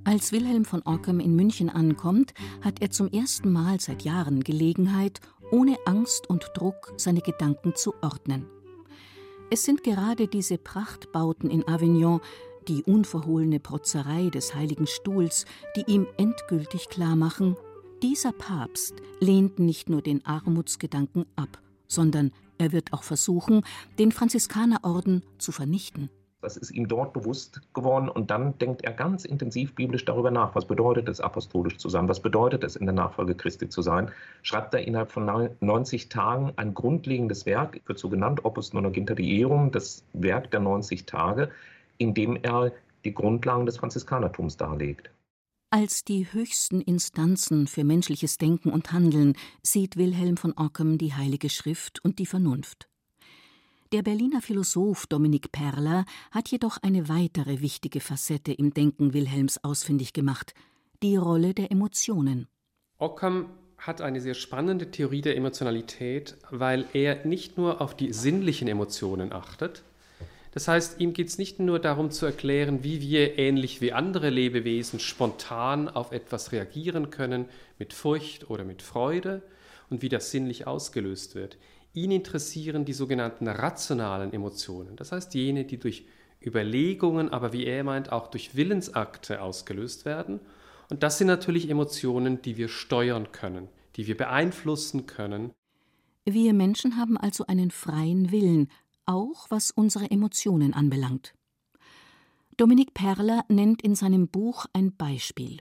Als 0.04 0.32
Wilhelm 0.32 0.64
von 0.64 0.82
Ockham 0.84 1.20
in 1.20 1.36
München 1.36 1.70
ankommt, 1.70 2.34
hat 2.60 2.82
er 2.82 2.90
zum 2.90 3.08
ersten 3.08 3.52
Mal 3.52 3.78
seit 3.78 4.02
Jahren 4.02 4.42
Gelegenheit, 4.42 5.20
ohne 5.52 5.76
Angst 5.86 6.28
und 6.28 6.50
Druck 6.54 6.92
seine 6.96 7.20
Gedanken 7.20 7.74
zu 7.76 7.94
ordnen. 8.02 8.46
Es 9.50 9.64
sind 9.64 9.84
gerade 9.84 10.28
diese 10.28 10.58
Prachtbauten 10.58 11.50
in 11.50 11.68
Avignon, 11.68 12.20
die 12.68 12.82
unverhohlene 12.82 13.60
Protzerei 13.60 14.30
des 14.30 14.54
Heiligen 14.54 14.86
Stuhls, 14.86 15.44
die 15.76 15.84
ihm 15.86 16.06
endgültig 16.16 16.88
klarmachen, 16.88 17.56
dieser 18.02 18.32
Papst 18.32 18.94
lehnt 19.20 19.58
nicht 19.58 19.88
nur 19.88 20.02
den 20.02 20.26
Armutsgedanken 20.26 21.24
ab, 21.36 21.60
sondern 21.86 22.32
er 22.58 22.72
wird 22.72 22.92
auch 22.92 23.04
versuchen, 23.04 23.62
den 23.98 24.12
Franziskanerorden 24.12 25.22
zu 25.38 25.52
vernichten. 25.52 26.10
Das 26.40 26.56
ist 26.56 26.72
ihm 26.72 26.88
dort 26.88 27.12
bewusst 27.12 27.60
geworden 27.72 28.08
und 28.08 28.32
dann 28.32 28.58
denkt 28.58 28.82
er 28.82 28.92
ganz 28.92 29.24
intensiv 29.24 29.76
biblisch 29.76 30.04
darüber 30.04 30.32
nach. 30.32 30.56
Was 30.56 30.66
bedeutet 30.66 31.08
es, 31.08 31.20
apostolisch 31.20 31.78
zu 31.78 31.88
sein? 31.88 32.08
Was 32.08 32.18
bedeutet 32.18 32.64
es, 32.64 32.74
in 32.74 32.86
der 32.86 32.94
Nachfolge 32.94 33.36
Christi 33.36 33.68
zu 33.68 33.80
sein? 33.80 34.10
Schreibt 34.42 34.74
er 34.74 34.84
innerhalb 34.84 35.12
von 35.12 35.50
90 35.60 36.08
Tagen 36.08 36.52
ein 36.56 36.74
grundlegendes 36.74 37.46
Werk, 37.46 37.80
wird 37.86 38.00
so 38.00 38.08
genannt, 38.08 38.44
Opus 38.44 38.72
Nonagintarium, 38.72 39.70
das 39.70 40.04
Werk 40.14 40.50
der 40.50 40.58
90 40.58 41.06
Tage, 41.06 41.50
in 42.02 42.14
dem 42.14 42.36
er 42.36 42.72
die 43.04 43.14
Grundlagen 43.14 43.64
des 43.64 43.76
Franziskanertums 43.76 44.56
darlegt. 44.56 45.10
Als 45.70 46.04
die 46.04 46.30
höchsten 46.30 46.80
Instanzen 46.80 47.66
für 47.66 47.84
menschliches 47.84 48.36
Denken 48.36 48.70
und 48.70 48.92
Handeln 48.92 49.34
sieht 49.62 49.96
Wilhelm 49.96 50.36
von 50.36 50.52
Ockham 50.56 50.98
die 50.98 51.14
Heilige 51.14 51.48
Schrift 51.48 52.04
und 52.04 52.18
die 52.18 52.26
Vernunft. 52.26 52.88
Der 53.92 54.02
Berliner 54.02 54.42
Philosoph 54.42 55.06
Dominik 55.06 55.52
Perler 55.52 56.04
hat 56.30 56.48
jedoch 56.48 56.78
eine 56.82 57.08
weitere 57.08 57.60
wichtige 57.60 58.00
Facette 58.00 58.52
im 58.52 58.74
Denken 58.74 59.14
Wilhelms 59.14 59.62
ausfindig 59.62 60.12
gemacht: 60.12 60.54
die 61.02 61.16
Rolle 61.16 61.54
der 61.54 61.70
Emotionen. 61.70 62.48
Ockham 62.98 63.46
hat 63.78 64.00
eine 64.00 64.20
sehr 64.20 64.34
spannende 64.34 64.90
Theorie 64.90 65.22
der 65.22 65.36
Emotionalität, 65.36 66.36
weil 66.50 66.86
er 66.92 67.24
nicht 67.24 67.58
nur 67.58 67.80
auf 67.80 67.96
die 67.96 68.12
sinnlichen 68.12 68.68
Emotionen 68.68 69.32
achtet. 69.32 69.82
Das 70.52 70.68
heißt, 70.68 71.00
ihm 71.00 71.14
geht 71.14 71.28
es 71.28 71.38
nicht 71.38 71.58
nur 71.58 71.78
darum 71.78 72.10
zu 72.10 72.26
erklären, 72.26 72.84
wie 72.84 73.00
wir 73.00 73.38
ähnlich 73.38 73.80
wie 73.80 73.92
andere 73.92 74.30
Lebewesen 74.30 75.00
spontan 75.00 75.88
auf 75.88 76.12
etwas 76.12 76.52
reagieren 76.52 77.10
können, 77.10 77.46
mit 77.78 77.94
Furcht 77.94 78.48
oder 78.50 78.64
mit 78.64 78.82
Freude, 78.82 79.42
und 79.88 80.00
wie 80.00 80.08
das 80.08 80.30
sinnlich 80.30 80.66
ausgelöst 80.66 81.34
wird. 81.34 81.58
Ihn 81.92 82.10
interessieren 82.10 82.86
die 82.86 82.94
sogenannten 82.94 83.46
rationalen 83.46 84.32
Emotionen, 84.32 84.96
das 84.96 85.12
heißt 85.12 85.34
jene, 85.34 85.64
die 85.64 85.78
durch 85.78 86.06
Überlegungen, 86.44 87.28
aber 87.28 87.52
wie 87.52 87.66
er 87.66 87.84
meint, 87.84 88.10
auch 88.10 88.28
durch 88.28 88.56
Willensakte 88.56 89.42
ausgelöst 89.42 90.04
werden. 90.04 90.40
Und 90.90 91.02
das 91.02 91.18
sind 91.18 91.26
natürlich 91.26 91.68
Emotionen, 91.68 92.42
die 92.42 92.56
wir 92.56 92.68
steuern 92.68 93.32
können, 93.32 93.68
die 93.96 94.06
wir 94.06 94.16
beeinflussen 94.16 95.06
können. 95.06 95.52
Wir 96.24 96.54
Menschen 96.54 96.96
haben 96.96 97.16
also 97.16 97.46
einen 97.46 97.70
freien 97.70 98.32
Willen, 98.32 98.68
auch 99.06 99.50
was 99.50 99.70
unsere 99.70 100.10
Emotionen 100.10 100.74
anbelangt. 100.74 101.34
Dominik 102.56 102.94
Perler 102.94 103.44
nennt 103.48 103.82
in 103.82 103.94
seinem 103.94 104.28
Buch 104.28 104.66
ein 104.72 104.94
Beispiel. 104.94 105.58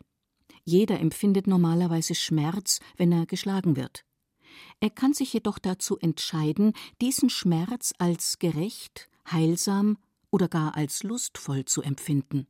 Jeder 0.64 1.00
empfindet 1.00 1.48
normalerweise 1.48 2.16
Schmerz, 2.16 2.80
wenn 2.98 3.12
er 3.12 3.26
geschlagen 3.26 3.76
wird. 3.76 4.04
Er 4.80 4.90
kann 4.90 5.14
sich 5.14 5.34
jedoch 5.34 5.60
dazu 5.60 5.98
entscheiden, 5.98 6.74
diesen 7.02 7.30
Schmerz 7.30 7.94
als 7.98 8.40
gerecht, 8.40 9.10
heilsam 9.32 9.98
oder 10.30 10.48
gar 10.48 10.76
als 10.76 11.04
lustvoll 11.04 11.66
zu 11.66 11.82
empfinden. 11.82 12.48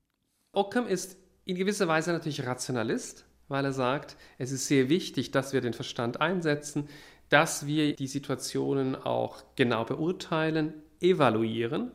Ockham 0.53 0.87
ist 0.87 1.17
in 1.45 1.55
gewisser 1.55 1.87
Weise 1.87 2.11
natürlich 2.11 2.45
Rationalist, 2.45 3.25
weil 3.47 3.65
er 3.65 3.73
sagt, 3.73 4.17
es 4.37 4.51
ist 4.51 4.67
sehr 4.67 4.89
wichtig, 4.89 5.31
dass 5.31 5.53
wir 5.53 5.61
den 5.61 5.73
Verstand 5.73 6.21
einsetzen, 6.21 6.87
dass 7.31 7.65
wir 7.65 7.95
die 7.95 8.07
Situationen 8.07 8.95
auch 8.95 9.43
genau 9.55 9.85
beurteilen, 9.85 10.73
evaluieren. 10.99 11.91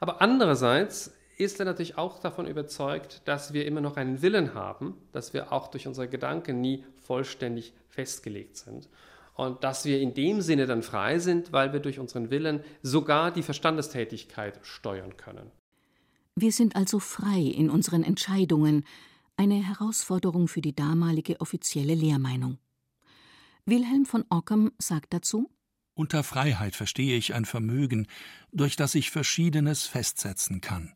Aber 0.00 0.20
andererseits 0.20 1.14
ist 1.38 1.60
er 1.60 1.66
natürlich 1.66 1.96
auch 1.96 2.18
davon 2.18 2.48
überzeugt, 2.48 3.22
dass 3.24 3.52
wir 3.52 3.64
immer 3.64 3.80
noch 3.80 3.96
einen 3.96 4.22
Willen 4.22 4.54
haben, 4.54 4.96
dass 5.12 5.32
wir 5.32 5.52
auch 5.52 5.68
durch 5.68 5.86
unsere 5.86 6.08
Gedanken 6.08 6.60
nie 6.60 6.84
vollständig 6.98 7.72
festgelegt 7.88 8.56
sind. 8.56 8.88
Und 9.34 9.62
dass 9.62 9.84
wir 9.84 10.00
in 10.00 10.14
dem 10.14 10.40
Sinne 10.40 10.66
dann 10.66 10.82
frei 10.82 11.20
sind, 11.20 11.52
weil 11.52 11.72
wir 11.72 11.80
durch 11.80 12.00
unseren 12.00 12.30
Willen 12.30 12.64
sogar 12.82 13.30
die 13.30 13.42
Verstandestätigkeit 13.42 14.58
steuern 14.62 15.16
können. 15.16 15.52
Wir 16.34 16.50
sind 16.50 16.74
also 16.74 16.98
frei 16.98 17.40
in 17.40 17.70
unseren 17.70 18.02
Entscheidungen, 18.02 18.84
eine 19.36 19.54
Herausforderung 19.54 20.48
für 20.48 20.60
die 20.60 20.74
damalige 20.74 21.40
offizielle 21.40 21.94
Lehrmeinung. 21.94 22.58
Wilhelm 23.66 24.06
von 24.06 24.24
Ockham 24.28 24.72
sagt 24.78 25.12
dazu 25.12 25.50
Unter 25.94 26.24
Freiheit 26.24 26.74
verstehe 26.76 27.16
ich 27.16 27.34
ein 27.34 27.44
Vermögen, 27.44 28.06
durch 28.52 28.76
das 28.76 28.94
ich 28.94 29.10
Verschiedenes 29.10 29.86
festsetzen 29.86 30.60
kann 30.60 30.94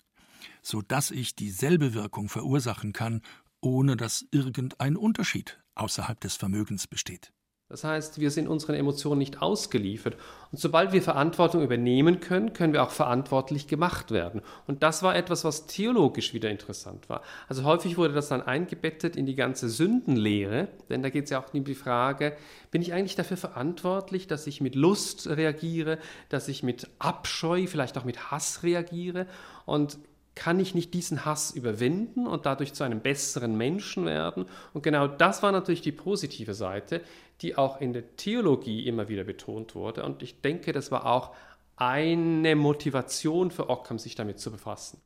so 0.66 0.83
dass 0.83 1.11
ich 1.11 1.37
dieselbe 1.37 1.94
Wirkung 1.94 2.29
verursachen 2.29 2.92
kann, 2.92 3.22
ohne 3.61 3.96
dass 3.96 4.26
irgendein 4.33 4.96
Unterschied 4.96 5.61
außerhalb 5.74 6.20
des 6.20 6.37
Vermögens 6.37 6.87
besteht. 6.87 7.33
Das 7.68 7.83
heißt, 7.83 8.20
wir 8.20 8.31
sind 8.31 8.46
unseren 8.46 8.76
Emotionen 8.76 9.18
nicht 9.18 9.42
ausgeliefert. 9.42 10.16
Und 10.52 10.61
sobald 10.61 10.92
wir 10.92 11.02
Verantwortung 11.02 11.64
übernehmen 11.64 12.20
können, 12.20 12.52
können 12.52 12.72
wir 12.72 12.85
auch 12.85 12.92
verantwortlich 12.92 13.66
gemacht 13.66 14.12
werden. 14.12 14.40
Und 14.68 14.85
das 14.85 15.02
war 15.02 15.16
etwas, 15.16 15.42
was 15.42 15.66
theologisch 15.66 16.33
wieder 16.33 16.48
interessant 16.48 17.09
war. 17.09 17.22
Also 17.48 17.64
häufig 17.64 17.96
wurde 17.96 18.14
das 18.14 18.29
dann 18.29 18.40
eingebettet 18.40 19.16
in 19.16 19.26
die 19.26 19.35
ganze 19.35 19.68
Sündenlehre, 19.68 20.68
denn 20.90 21.02
da 21.02 21.11
geht 21.11 21.24
es 21.24 21.31
ja 21.31 21.40
auch 21.40 21.52
um 21.52 21.64
die 21.64 21.74
Frage, 21.74 22.37
bin 22.70 22.83
ich 22.83 22.92
eigentlich 22.92 23.16
dafür 23.16 23.37
verantwortlich, 23.37 24.29
dass 24.29 24.46
ich 24.46 24.61
mit 24.61 24.76
Lust 24.76 25.26
reagiere, 25.26 25.98
dass 26.29 26.46
ich 26.46 26.62
mit 26.62 26.88
Abscheu, 27.00 27.66
vielleicht 27.66 27.98
auch 27.98 28.05
mit 28.05 28.31
Hass 28.31 28.62
reagiere? 28.62 29.26
Und 29.64 29.98
kann 30.37 30.61
ich 30.61 30.74
nicht 30.74 30.92
diesen 30.92 31.24
Hass 31.24 31.50
überwinden 31.50 32.26
und 32.26 32.44
dadurch 32.44 32.74
zu 32.74 32.85
einem 32.85 33.00
besseren 33.00 33.57
Menschen 33.57 34.05
werden? 34.05 34.44
Und 34.74 34.83
genau 34.83 35.09
das 35.09 35.42
war 35.42 35.50
natürlich 35.50 35.81
die 35.81 35.92
positive 35.92 36.52
Seite, 36.52 37.00
die 37.42 37.57
auch 37.57 37.81
in 37.81 37.92
der 37.92 38.16
Theologie 38.16 38.87
immer 38.87 39.09
wieder 39.09 39.25
betont 39.25 39.75
wurde. 39.75 40.05
Und 40.05 40.22
ich 40.22 40.40
denke, 40.40 40.72
das 40.72 40.90
war 40.90 41.07
auch 41.07 41.35
eine 41.77 42.57
Motivation 42.57 43.51
für 43.51 43.68
Ockham, 43.68 43.99
sich 43.99 44.14
damit 44.14 44.38
zu 44.38 44.51
befassen. 44.51 45.01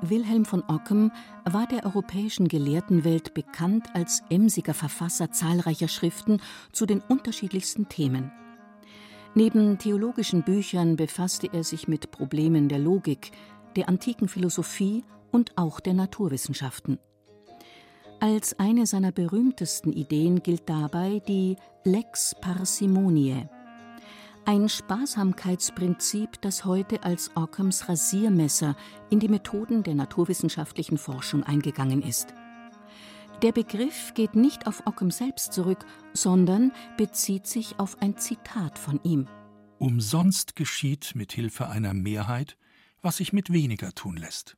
Wilhelm 0.00 0.44
von 0.44 0.62
Ockham 0.68 1.10
war 1.44 1.66
der 1.66 1.84
europäischen 1.84 2.48
Gelehrtenwelt 2.48 3.34
bekannt 3.34 3.88
als 3.94 4.22
emsiger 4.30 4.74
Verfasser 4.74 5.32
zahlreicher 5.32 5.88
Schriften 5.88 6.40
zu 6.72 6.86
den 6.86 7.00
unterschiedlichsten 7.00 7.88
Themen. 7.88 8.30
Neben 9.34 9.78
theologischen 9.78 10.42
Büchern 10.42 10.96
befasste 10.96 11.48
er 11.52 11.64
sich 11.64 11.88
mit 11.88 12.10
Problemen 12.10 12.68
der 12.68 12.78
Logik, 12.78 13.32
der 13.76 13.88
antiken 13.88 14.28
Philosophie 14.28 15.04
und 15.30 15.56
auch 15.56 15.80
der 15.80 15.94
Naturwissenschaften. 15.94 16.98
Als 18.20 18.58
eine 18.58 18.84
seiner 18.86 19.12
berühmtesten 19.12 19.92
Ideen 19.92 20.42
gilt 20.42 20.68
dabei 20.68 21.22
die 21.28 21.56
Lex 21.84 22.34
Parsimoniae, 22.40 23.48
ein 24.44 24.68
Sparsamkeitsprinzip, 24.68 26.40
das 26.40 26.64
heute 26.64 27.04
als 27.04 27.30
Ockhams 27.36 27.88
Rasiermesser 27.88 28.76
in 29.10 29.20
die 29.20 29.28
Methoden 29.28 29.84
der 29.84 29.94
naturwissenschaftlichen 29.94 30.98
Forschung 30.98 31.44
eingegangen 31.44 32.02
ist. 32.02 32.34
Der 33.42 33.52
Begriff 33.52 34.14
geht 34.14 34.34
nicht 34.34 34.66
auf 34.66 34.82
Ockham 34.86 35.12
selbst 35.12 35.52
zurück, 35.52 35.84
sondern 36.12 36.72
bezieht 36.96 37.46
sich 37.46 37.78
auf 37.78 38.02
ein 38.02 38.16
Zitat 38.16 38.80
von 38.80 38.98
ihm. 39.04 39.28
Umsonst 39.78 40.56
geschieht 40.56 41.12
mit 41.14 41.32
Hilfe 41.32 41.68
einer 41.68 41.94
Mehrheit, 41.94 42.56
was 43.00 43.18
sich 43.18 43.32
mit 43.32 43.52
weniger 43.52 43.94
tun 43.94 44.16
lässt. 44.16 44.56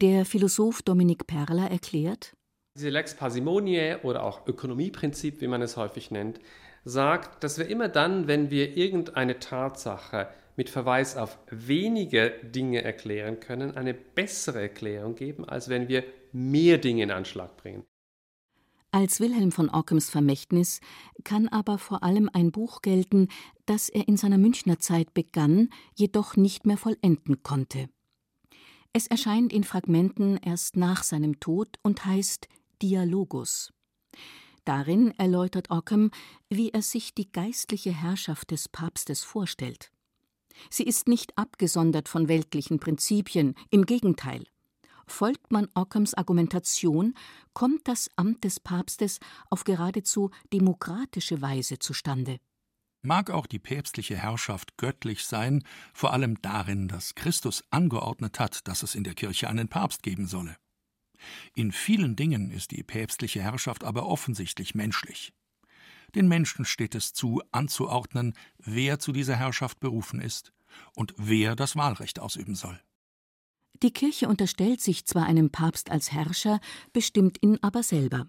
Der 0.00 0.24
Philosoph 0.24 0.82
Dominik 0.82 1.26
Perler 1.26 1.70
erklärt, 1.70 2.36
diese 2.76 2.90
Lex 2.90 3.14
Parsimoniae 3.14 4.00
oder 4.02 4.24
auch 4.24 4.48
Ökonomieprinzip, 4.48 5.40
wie 5.40 5.46
man 5.46 5.62
es 5.62 5.76
häufig 5.76 6.10
nennt, 6.10 6.40
sagt, 6.84 7.44
dass 7.44 7.56
wir 7.56 7.68
immer 7.68 7.88
dann, 7.88 8.26
wenn 8.26 8.50
wir 8.50 8.76
irgendeine 8.76 9.38
Tatsache 9.38 10.28
mit 10.56 10.70
Verweis 10.70 11.16
auf 11.16 11.38
wenige 11.50 12.30
Dinge 12.42 12.82
erklären 12.82 13.38
können, 13.38 13.76
eine 13.76 13.94
bessere 13.94 14.60
Erklärung 14.60 15.14
geben, 15.14 15.44
als 15.44 15.68
wenn 15.68 15.88
wir 15.88 16.02
mehr 16.32 16.78
Dinge 16.78 17.04
in 17.04 17.10
Anschlag 17.12 17.56
bringen. 17.56 17.84
Als 18.90 19.20
Wilhelm 19.20 19.52
von 19.52 19.70
Ockhams 19.70 20.10
Vermächtnis 20.10 20.80
kann 21.22 21.48
aber 21.48 21.78
vor 21.78 22.02
allem 22.02 22.28
ein 22.32 22.50
Buch 22.50 22.82
gelten, 22.82 23.28
das 23.66 23.88
er 23.88 24.08
in 24.08 24.16
seiner 24.16 24.38
Münchner 24.38 24.80
Zeit 24.80 25.14
begann, 25.14 25.70
jedoch 25.94 26.36
nicht 26.36 26.66
mehr 26.66 26.76
vollenden 26.76 27.42
konnte. 27.44 27.88
Es 28.92 29.08
erscheint 29.08 29.52
in 29.52 29.64
Fragmenten 29.64 30.36
erst 30.36 30.76
nach 30.76 31.02
seinem 31.02 31.40
Tod 31.40 31.80
und 31.82 32.04
heißt 32.04 32.48
Dialogus. 32.82 33.72
Darin 34.64 35.10
erläutert 35.18 35.70
Ockham, 35.70 36.10
wie 36.48 36.70
er 36.70 36.82
sich 36.82 37.14
die 37.14 37.30
geistliche 37.30 37.92
Herrschaft 37.92 38.50
des 38.50 38.68
Papstes 38.68 39.22
vorstellt. 39.22 39.90
Sie 40.70 40.84
ist 40.84 41.08
nicht 41.08 41.36
abgesondert 41.36 42.08
von 42.08 42.28
weltlichen 42.28 42.78
Prinzipien, 42.78 43.54
im 43.70 43.84
Gegenteil. 43.84 44.44
Folgt 45.06 45.52
man 45.52 45.68
Ockhams 45.74 46.14
Argumentation, 46.14 47.14
kommt 47.52 47.88
das 47.88 48.08
Amt 48.16 48.44
des 48.44 48.58
Papstes 48.58 49.18
auf 49.50 49.64
geradezu 49.64 50.30
demokratische 50.52 51.42
Weise 51.42 51.78
zustande. 51.78 52.38
Mag 53.02 53.30
auch 53.30 53.46
die 53.46 53.58
päpstliche 53.58 54.16
Herrschaft 54.16 54.78
göttlich 54.78 55.26
sein, 55.26 55.62
vor 55.92 56.14
allem 56.14 56.40
darin, 56.40 56.88
dass 56.88 57.14
Christus 57.14 57.62
angeordnet 57.70 58.40
hat, 58.40 58.66
dass 58.66 58.82
es 58.82 58.94
in 58.94 59.04
der 59.04 59.12
Kirche 59.12 59.48
einen 59.48 59.68
Papst 59.68 60.02
geben 60.02 60.26
solle. 60.26 60.56
In 61.54 61.72
vielen 61.72 62.16
Dingen 62.16 62.50
ist 62.50 62.70
die 62.70 62.82
päpstliche 62.82 63.42
Herrschaft 63.42 63.84
aber 63.84 64.06
offensichtlich 64.06 64.74
menschlich. 64.74 65.32
Den 66.14 66.28
Menschen 66.28 66.64
steht 66.64 66.94
es 66.94 67.12
zu, 67.12 67.42
anzuordnen, 67.50 68.34
wer 68.58 68.98
zu 68.98 69.12
dieser 69.12 69.36
Herrschaft 69.36 69.80
berufen 69.80 70.20
ist 70.20 70.52
und 70.94 71.14
wer 71.16 71.56
das 71.56 71.76
Wahlrecht 71.76 72.20
ausüben 72.20 72.54
soll. 72.54 72.80
Die 73.82 73.92
Kirche 73.92 74.28
unterstellt 74.28 74.80
sich 74.80 75.04
zwar 75.04 75.26
einem 75.26 75.50
Papst 75.50 75.90
als 75.90 76.12
Herrscher, 76.12 76.60
bestimmt 76.92 77.38
ihn 77.42 77.58
aber 77.62 77.82
selber. 77.82 78.28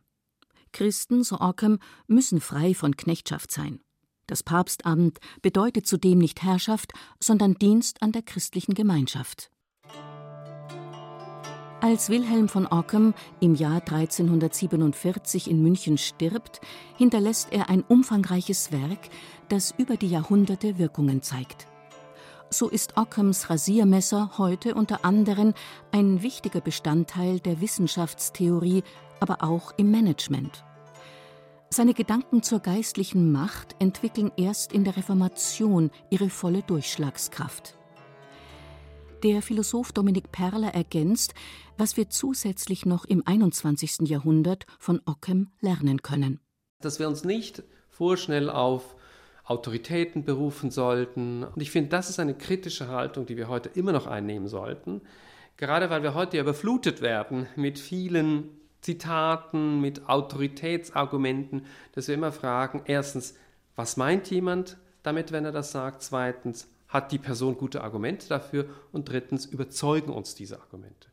Christen, 0.71 1.23
so 1.23 1.39
Ockham, 1.39 1.79
müssen 2.07 2.41
frei 2.41 2.73
von 2.73 2.97
Knechtschaft 2.97 3.51
sein. 3.51 3.79
Das 4.27 4.41
Papstamt 4.41 5.19
bedeutet 5.41 5.85
zudem 5.85 6.17
nicht 6.17 6.41
Herrschaft, 6.41 6.93
sondern 7.19 7.53
Dienst 7.53 8.01
an 8.01 8.11
der 8.11 8.23
christlichen 8.23 8.73
Gemeinschaft. 8.73 9.51
Als 11.85 12.09
Wilhelm 12.09 12.49
von 12.49 12.65
Ockham 12.65 13.13
im 13.39 13.53
Jahr 13.53 13.75
1347 13.75 15.47
in 15.47 15.61
München 15.61 15.99
stirbt, 15.99 16.59
hinterlässt 16.97 17.49
er 17.53 17.69
ein 17.69 17.83
umfangreiches 17.83 18.71
Werk, 18.71 19.07
das 19.49 19.71
über 19.77 19.95
die 19.95 20.09
Jahrhunderte 20.09 20.79
Wirkungen 20.79 21.21
zeigt. 21.21 21.67
So 22.49 22.69
ist 22.69 22.97
Ockhams 22.97 23.51
Rasiermesser 23.51 24.31
heute 24.39 24.73
unter 24.73 25.05
anderem 25.05 25.53
ein 25.91 26.23
wichtiger 26.23 26.59
Bestandteil 26.59 27.39
der 27.39 27.61
Wissenschaftstheorie, 27.61 28.81
aber 29.19 29.43
auch 29.43 29.71
im 29.77 29.91
Management. 29.91 30.65
Seine 31.69 31.93
Gedanken 31.93 32.41
zur 32.41 32.61
geistlichen 32.61 33.31
Macht 33.31 33.75
entwickeln 33.77 34.31
erst 34.37 34.73
in 34.73 34.85
der 34.85 34.97
Reformation 34.97 35.91
ihre 36.09 36.31
volle 36.31 36.63
Durchschlagskraft. 36.63 37.77
Der 39.25 39.41
Philosoph 39.41 39.91
Dominik 39.91 40.31
Perler 40.31 40.75
ergänzt, 40.75 41.33
was 41.79 41.97
wir 41.97 42.11
zusätzlich 42.11 42.85
noch 42.85 43.05
im 43.05 43.23
21. 43.25 44.01
Jahrhundert 44.07 44.67
von 44.77 45.01
Ockham 45.05 45.49
lernen 45.61 46.03
können. 46.03 46.41
dass 46.79 46.99
wir 46.99 47.07
uns 47.07 47.23
nicht 47.23 47.63
vorschnell 47.89 48.51
auf 48.51 48.95
Autoritäten 49.43 50.25
berufen 50.25 50.69
sollten. 50.69 51.43
Und 51.43 51.59
ich 51.59 51.71
finde, 51.71 51.89
das 51.89 52.11
ist 52.11 52.19
eine 52.19 52.35
kritische 52.35 52.87
Haltung, 52.87 53.25
die 53.25 53.35
wir 53.35 53.47
heute 53.47 53.69
immer 53.69 53.93
noch 53.93 54.05
einnehmen 54.05 54.47
sollten, 54.47 55.01
gerade 55.57 55.89
weil 55.89 56.03
wir 56.03 56.13
heute 56.13 56.39
überflutet 56.39 57.01
werden 57.01 57.47
mit 57.55 57.79
vielen 57.79 58.51
Zitaten, 58.81 59.81
mit 59.81 60.07
Autoritätsargumenten, 60.07 61.65
dass 61.93 62.07
wir 62.07 62.13
immer 62.13 62.31
fragen, 62.31 62.83
erstens, 62.85 63.33
was 63.75 63.97
meint 63.97 64.29
jemand 64.29 64.77
damit, 65.01 65.31
wenn 65.31 65.45
er 65.45 65.51
das 65.51 65.71
sagt? 65.71 66.03
Zweitens, 66.03 66.69
hat 66.95 67.11
die 67.11 67.19
Person 67.19 67.57
gute 67.57 67.83
Argumente 67.83 68.27
dafür? 68.27 68.65
Und 68.91 69.09
drittens, 69.09 69.45
überzeugen 69.45 70.11
uns 70.11 70.33
diese 70.33 70.59
Argumente? 70.59 70.95